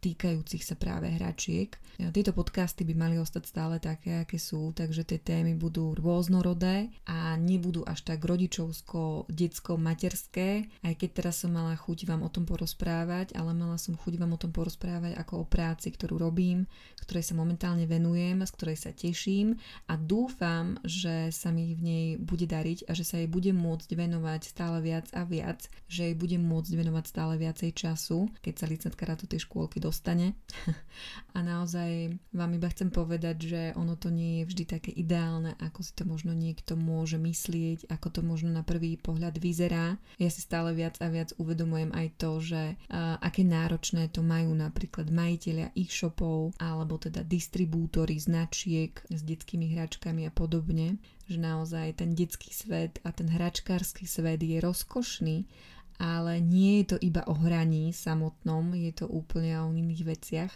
týkajúcich 0.02 0.66
sa 0.66 0.74
práve 0.74 1.06
hračiek. 1.14 1.78
Tieto 2.10 2.34
podcasty 2.34 2.82
by 2.82 2.94
mali 2.98 3.16
ostať 3.22 3.42
stále 3.46 3.78
také, 3.78 4.26
aké 4.26 4.34
sú, 4.34 4.74
takže 4.74 5.06
tie 5.06 5.22
témy 5.22 5.54
budú 5.54 5.94
rôznorodé 5.94 6.90
a 7.06 7.38
nebudú 7.38 7.86
až 7.86 8.02
tak 8.02 8.26
rodičovsko, 8.26 9.30
detsko, 9.30 9.78
materské, 9.78 10.66
aj 10.82 10.94
keď 10.98 11.10
teraz 11.14 11.46
som 11.46 11.54
mala 11.54 11.78
chuť 11.78 12.10
vám 12.10 12.26
o 12.26 12.32
tom 12.32 12.42
porozprávať, 12.42 13.38
ale 13.38 13.54
mala 13.54 13.78
som 13.78 13.94
chuť 13.94 14.18
vám 14.18 14.34
o 14.34 14.40
tom 14.40 14.50
porozprávať 14.50 15.14
ako 15.14 15.46
o 15.46 15.48
práci, 15.48 15.94
ktorú 15.94 16.18
robím, 16.18 16.66
ktorej 17.06 17.22
sa 17.22 17.38
momentálne 17.38 17.86
venujem, 17.86 18.42
z 18.42 18.50
ktorej 18.58 18.78
sa 18.82 18.90
teším. 18.90 19.54
A 19.86 19.94
dúfam, 19.94 20.82
že 20.82 21.30
sa 21.30 21.54
mi 21.54 21.78
v 21.78 21.80
nej 21.86 22.06
bude 22.18 22.50
dariť 22.50 22.90
a 22.90 22.98
že 22.98 23.06
sa 23.06 23.22
jej 23.22 23.30
budem 23.30 23.54
môcť 23.54 23.94
venovať 23.94 24.50
stále 24.50 24.82
viac 24.82 25.06
a 25.14 25.22
viac, 25.22 25.70
že 25.86 26.10
jej 26.10 26.16
budem 26.18 26.42
môcť 26.42 26.72
venovať 26.74 27.04
stále 27.06 27.38
viacej 27.38 27.70
času, 27.76 28.26
keď 28.42 28.54
sa 28.58 28.66
licentka 28.66 29.04
do 29.12 29.28
tej 29.28 29.44
škôlky 29.44 29.76
do 29.76 29.91
dostane. 29.92 30.32
a 31.36 31.44
naozaj 31.44 32.16
vám 32.32 32.52
iba 32.56 32.72
chcem 32.72 32.88
povedať, 32.88 33.36
že 33.44 33.62
ono 33.76 34.00
to 34.00 34.08
nie 34.08 34.40
je 34.40 34.48
vždy 34.48 34.64
také 34.64 34.90
ideálne, 34.96 35.52
ako 35.60 35.84
si 35.84 35.92
to 35.92 36.08
možno 36.08 36.32
niekto 36.32 36.80
môže 36.80 37.20
myslieť, 37.20 37.92
ako 37.92 38.08
to 38.08 38.20
možno 38.24 38.48
na 38.48 38.64
prvý 38.64 38.96
pohľad 38.96 39.36
vyzerá. 39.36 40.00
Ja 40.16 40.32
si 40.32 40.40
stále 40.40 40.72
viac 40.72 40.96
a 41.04 41.12
viac 41.12 41.36
uvedomujem 41.36 41.92
aj 41.92 42.08
to, 42.16 42.40
že 42.40 42.62
uh, 42.72 43.20
aké 43.20 43.44
náročné 43.44 44.08
to 44.08 44.24
majú 44.24 44.56
napríklad 44.56 45.12
majiteľia 45.12 45.76
e-shopov 45.76 46.56
alebo 46.56 46.96
teda 46.96 47.20
distribútory 47.20 48.16
značiek 48.16 48.96
s 49.12 49.20
detskými 49.20 49.76
hračkami 49.76 50.24
a 50.24 50.32
podobne, 50.32 50.96
že 51.28 51.36
naozaj 51.36 52.00
ten 52.00 52.16
detský 52.16 52.48
svet 52.48 52.96
a 53.04 53.12
ten 53.12 53.28
hračkársky 53.28 54.08
svet 54.08 54.40
je 54.40 54.56
rozkošný 54.56 55.44
ale 56.02 56.42
nie 56.42 56.82
je 56.82 56.94
to 56.94 56.96
iba 56.98 57.22
o 57.30 57.34
hraní 57.38 57.94
samotnom, 57.94 58.74
je 58.74 58.90
to 58.90 59.06
úplne 59.06 59.54
o 59.62 59.70
iných 59.70 60.02
veciach. 60.02 60.54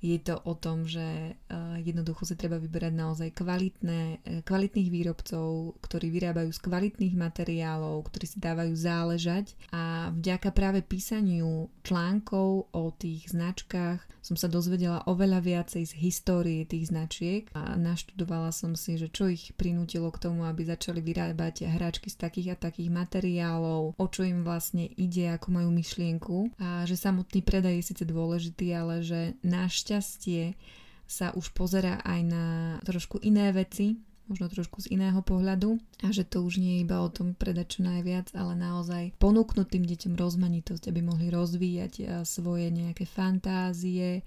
Je 0.00 0.16
to 0.20 0.36
o 0.44 0.52
tom, 0.56 0.84
že 0.84 1.32
uh, 1.32 1.76
jednoducho 1.80 2.28
si 2.28 2.36
treba 2.36 2.60
vyberať 2.60 2.92
naozaj 2.92 3.28
kvalitné, 3.32 4.00
uh, 4.20 4.40
kvalitných 4.44 4.92
výrobcov, 4.92 5.76
ktorí 5.84 6.12
vyrábajú 6.12 6.52
z 6.52 6.60
kvalitných 6.60 7.16
materiálov, 7.16 8.04
ktorí 8.08 8.24
si 8.28 8.38
dávajú 8.40 8.76
záležať. 8.76 9.56
A 9.72 10.12
vďaka 10.12 10.52
práve 10.52 10.84
písaniu 10.84 11.72
článkov 11.80 12.68
o 12.72 12.84
tých 12.92 13.32
značkách 13.32 14.04
som 14.26 14.34
sa 14.34 14.50
dozvedela 14.50 15.06
oveľa 15.06 15.38
viacej 15.38 15.86
z 15.86 15.92
histórie 16.02 16.66
tých 16.66 16.90
značiek 16.90 17.46
a 17.54 17.78
naštudovala 17.78 18.50
som 18.50 18.74
si, 18.74 18.98
že 18.98 19.06
čo 19.06 19.30
ich 19.30 19.54
prinútilo 19.54 20.10
k 20.10 20.18
tomu, 20.18 20.42
aby 20.42 20.66
začali 20.66 20.98
vyrábať 20.98 21.70
hračky 21.70 22.10
z 22.10 22.18
takých 22.26 22.58
a 22.58 22.66
takých 22.66 22.90
materiálov, 22.90 23.94
o 23.94 24.06
čo 24.10 24.26
im 24.26 24.42
vlastne 24.42 24.90
ide, 24.98 25.30
ako 25.30 25.62
majú 25.62 25.70
myšlienku. 25.70 26.58
A 26.58 26.82
že 26.90 26.98
samotný 26.98 27.46
predaj 27.46 27.78
je 27.78 27.88
síce 27.94 28.02
dôležitý, 28.02 28.74
ale 28.74 29.06
že 29.06 29.38
našťastie 29.46 30.58
sa 31.06 31.30
už 31.38 31.54
pozera 31.54 32.02
aj 32.02 32.20
na 32.26 32.46
trošku 32.82 33.22
iné 33.22 33.54
veci, 33.54 33.94
možno 34.26 34.50
trošku 34.50 34.82
z 34.82 34.98
iného 34.98 35.18
pohľadu 35.22 35.78
a 36.02 36.10
že 36.10 36.26
to 36.26 36.42
už 36.42 36.58
nie 36.58 36.78
je 36.78 36.82
iba 36.86 36.98
o 37.02 37.08
tom 37.10 37.32
predať 37.32 37.78
čo 37.78 37.80
najviac, 37.86 38.34
ale 38.34 38.58
naozaj 38.58 39.14
ponúknuť 39.22 39.66
tým 39.70 39.84
deťom 39.86 40.14
rozmanitosť, 40.18 40.90
aby 40.90 41.00
mohli 41.02 41.30
rozvíjať 41.30 41.92
eh, 41.98 42.06
svoje 42.26 42.70
nejaké 42.70 43.06
fantázie 43.06 44.26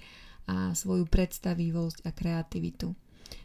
a 0.50 0.74
svoju 0.74 1.06
predstavivosť 1.06 2.08
a 2.08 2.10
kreativitu 2.10 2.98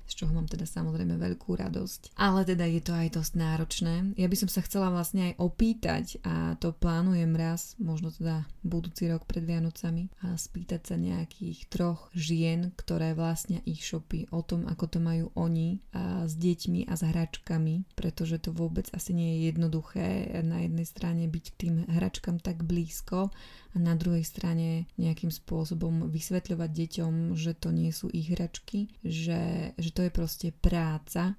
z 0.06 0.12
čoho 0.24 0.32
mám 0.32 0.46
teda 0.46 0.68
samozrejme 0.68 1.16
veľkú 1.16 1.56
radosť. 1.56 2.16
Ale 2.20 2.44
teda 2.44 2.64
je 2.68 2.80
to 2.84 2.92
aj 2.92 3.08
dosť 3.16 3.32
náročné. 3.36 3.94
Ja 4.20 4.28
by 4.28 4.36
som 4.36 4.50
sa 4.52 4.60
chcela 4.64 4.92
vlastne 4.92 5.32
aj 5.32 5.34
opýtať 5.40 6.04
a 6.24 6.54
to 6.60 6.76
plánujem 6.76 7.32
raz, 7.34 7.74
možno 7.80 8.12
teda 8.12 8.44
budúci 8.64 9.08
rok 9.08 9.24
pred 9.24 9.44
Vianocami 9.44 10.12
a 10.24 10.36
spýtať 10.36 10.80
sa 10.92 10.96
nejakých 11.00 11.68
troch 11.68 12.08
žien, 12.12 12.72
ktoré 12.76 13.16
vlastne 13.16 13.60
ich 13.64 13.84
shopy 13.84 14.28
o 14.32 14.40
tom, 14.44 14.68
ako 14.68 14.84
to 14.86 14.98
majú 15.00 15.32
oni 15.36 15.80
a 15.92 16.24
s 16.28 16.36
deťmi 16.36 16.88
a 16.88 16.94
s 16.96 17.02
hračkami, 17.04 17.84
pretože 17.96 18.40
to 18.40 18.50
vôbec 18.52 18.88
asi 18.92 19.12
nie 19.12 19.36
je 19.36 19.52
jednoduché 19.52 20.06
na 20.44 20.64
jednej 20.64 20.86
strane 20.88 21.24
byť 21.28 21.44
k 21.54 21.58
tým 21.58 21.74
hračkám 21.88 22.40
tak 22.40 22.64
blízko 22.64 23.32
a 23.74 23.76
na 23.76 23.98
druhej 23.98 24.22
strane 24.22 24.86
nejakým 24.96 25.34
spôsobom 25.34 26.06
vysvetľovať 26.06 26.70
deťom, 26.70 27.34
že 27.34 27.58
to 27.58 27.74
nie 27.74 27.90
sú 27.90 28.06
ich 28.14 28.30
hračky, 28.30 28.94
že, 29.02 29.74
že 29.74 29.90
to 29.94 30.02
je 30.02 30.10
proste 30.10 30.48
práca, 30.58 31.38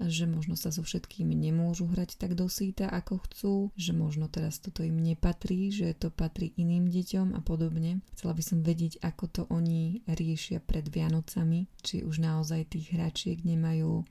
že 0.00 0.24
možno 0.24 0.56
sa 0.56 0.72
so 0.72 0.80
všetkými 0.80 1.36
nemôžu 1.36 1.84
hrať 1.84 2.16
tak 2.16 2.32
dosýta, 2.32 2.88
ako 2.88 3.20
chcú, 3.28 3.54
že 3.76 3.92
možno 3.92 4.32
teraz 4.32 4.56
toto 4.56 4.80
im 4.80 4.96
nepatrí, 4.96 5.68
že 5.68 5.92
to 5.92 6.08
patrí 6.08 6.56
iným 6.56 6.88
deťom 6.88 7.36
a 7.36 7.40
podobne. 7.44 8.00
Chcela 8.16 8.32
by 8.32 8.40
som 8.40 8.64
vedieť, 8.64 9.04
ako 9.04 9.24
to 9.28 9.42
oni 9.52 10.00
riešia 10.08 10.64
pred 10.64 10.88
Vianocami, 10.88 11.68
či 11.84 12.00
už 12.00 12.24
naozaj 12.24 12.72
tých 12.72 12.96
hračiek 12.96 13.44
nemajú 13.44 14.08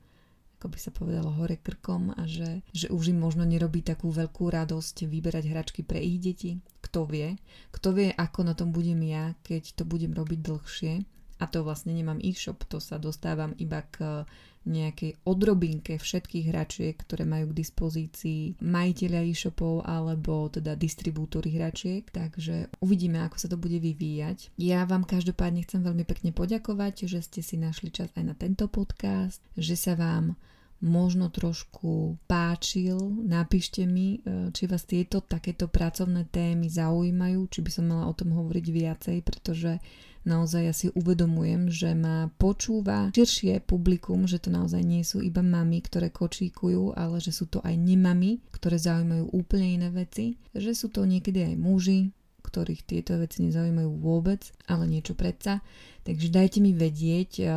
ako 0.60 0.76
by 0.76 0.80
sa 0.84 0.92
povedalo, 0.92 1.32
hore 1.40 1.56
krkom 1.56 2.12
a 2.20 2.28
že, 2.28 2.68
že 2.76 2.92
už 2.92 3.16
im 3.16 3.24
možno 3.24 3.48
nerobí 3.48 3.80
takú 3.80 4.12
veľkú 4.12 4.52
radosť 4.52 5.08
vyberať 5.08 5.48
hračky 5.48 5.88
pre 5.88 6.04
ich 6.04 6.20
deti. 6.20 6.60
Kto 6.84 7.08
vie? 7.08 7.40
Kto 7.72 7.96
vie, 7.96 8.12
ako 8.12 8.44
na 8.44 8.52
tom 8.52 8.76
budem 8.76 9.00
ja, 9.08 9.40
keď 9.48 9.80
to 9.80 9.88
budem 9.88 10.12
robiť 10.12 10.40
dlhšie. 10.44 10.94
A 11.40 11.48
to 11.48 11.64
vlastne 11.64 11.96
nemám 11.96 12.20
e-shop, 12.20 12.68
to 12.68 12.84
sa 12.84 13.00
dostávam 13.00 13.56
iba 13.56 13.88
k 13.88 14.28
nejakej 14.68 15.16
odrobinke 15.24 15.96
všetkých 15.96 16.52
hračiek, 16.52 16.96
ktoré 17.00 17.24
majú 17.24 17.56
k 17.56 17.64
dispozícii 17.64 18.60
majiteľia 18.60 19.24
e-shopov 19.24 19.88
alebo 19.88 20.52
teda 20.52 20.76
distribútory 20.76 21.56
hračiek, 21.56 22.04
takže 22.12 22.68
uvidíme, 22.84 23.24
ako 23.24 23.38
sa 23.40 23.48
to 23.48 23.56
bude 23.56 23.80
vyvíjať. 23.80 24.52
Ja 24.60 24.84
vám 24.84 25.08
každopádne 25.08 25.64
chcem 25.64 25.80
veľmi 25.80 26.04
pekne 26.04 26.36
poďakovať, 26.36 27.08
že 27.08 27.24
ste 27.24 27.40
si 27.40 27.56
našli 27.56 27.90
čas 27.90 28.12
aj 28.20 28.24
na 28.24 28.36
tento 28.36 28.68
podcast, 28.68 29.40
že 29.56 29.80
sa 29.80 29.96
vám 29.96 30.36
možno 30.80 31.28
trošku 31.28 32.16
páčil. 32.28 32.98
Napíšte 33.28 33.84
mi, 33.84 34.20
e, 34.24 34.52
či 34.56 34.64
vás 34.68 34.88
tieto 34.88 35.20
takéto 35.20 35.68
pracovné 35.68 36.28
témy 36.32 36.72
zaujímajú, 36.72 37.48
či 37.52 37.60
by 37.60 37.70
som 37.72 37.86
mala 37.92 38.08
o 38.08 38.16
tom 38.16 38.32
hovoriť 38.32 38.66
viacej, 38.72 39.18
pretože 39.24 39.84
naozaj 40.24 40.62
ja 40.64 40.74
si 40.76 40.88
uvedomujem, 40.92 41.72
že 41.72 41.96
ma 41.96 42.32
počúva 42.40 43.12
širšie 43.16 43.64
publikum, 43.64 44.28
že 44.28 44.40
to 44.40 44.52
naozaj 44.52 44.84
nie 44.84 45.04
sú 45.04 45.24
iba 45.24 45.44
mami, 45.44 45.84
ktoré 45.84 46.12
kočíkujú, 46.12 46.96
ale 46.96 47.24
že 47.24 47.32
sú 47.32 47.48
to 47.48 47.64
aj 47.64 47.76
nemami, 47.76 48.44
ktoré 48.52 48.80
zaujímajú 48.80 49.32
úplne 49.36 49.80
iné 49.80 49.90
veci, 49.92 50.40
že 50.56 50.76
sú 50.76 50.92
to 50.92 51.04
niekedy 51.08 51.44
aj 51.44 51.56
muži, 51.60 52.12
ktorých 52.50 52.82
tieto 52.90 53.14
veci 53.22 53.46
nezaujímajú 53.46 54.02
vôbec, 54.02 54.50
ale 54.66 54.90
niečo 54.90 55.14
predsa. 55.14 55.62
Takže 56.02 56.34
dajte 56.34 56.58
mi 56.66 56.74
vedieť, 56.74 57.32
eh, 57.46 57.48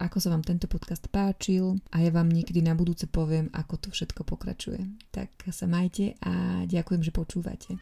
ako 0.00 0.16
sa 0.16 0.32
vám 0.32 0.40
tento 0.40 0.64
podcast 0.64 1.04
páčil 1.12 1.76
a 1.92 2.00
ja 2.00 2.08
vám 2.08 2.32
niekedy 2.32 2.64
na 2.64 2.72
budúce 2.72 3.04
poviem, 3.04 3.52
ako 3.52 3.76
to 3.76 3.88
všetko 3.92 4.24
pokračuje. 4.24 4.80
Tak 5.12 5.52
sa 5.52 5.68
majte 5.68 6.16
a 6.24 6.64
ďakujem, 6.64 7.04
že 7.04 7.12
počúvate. 7.12 7.76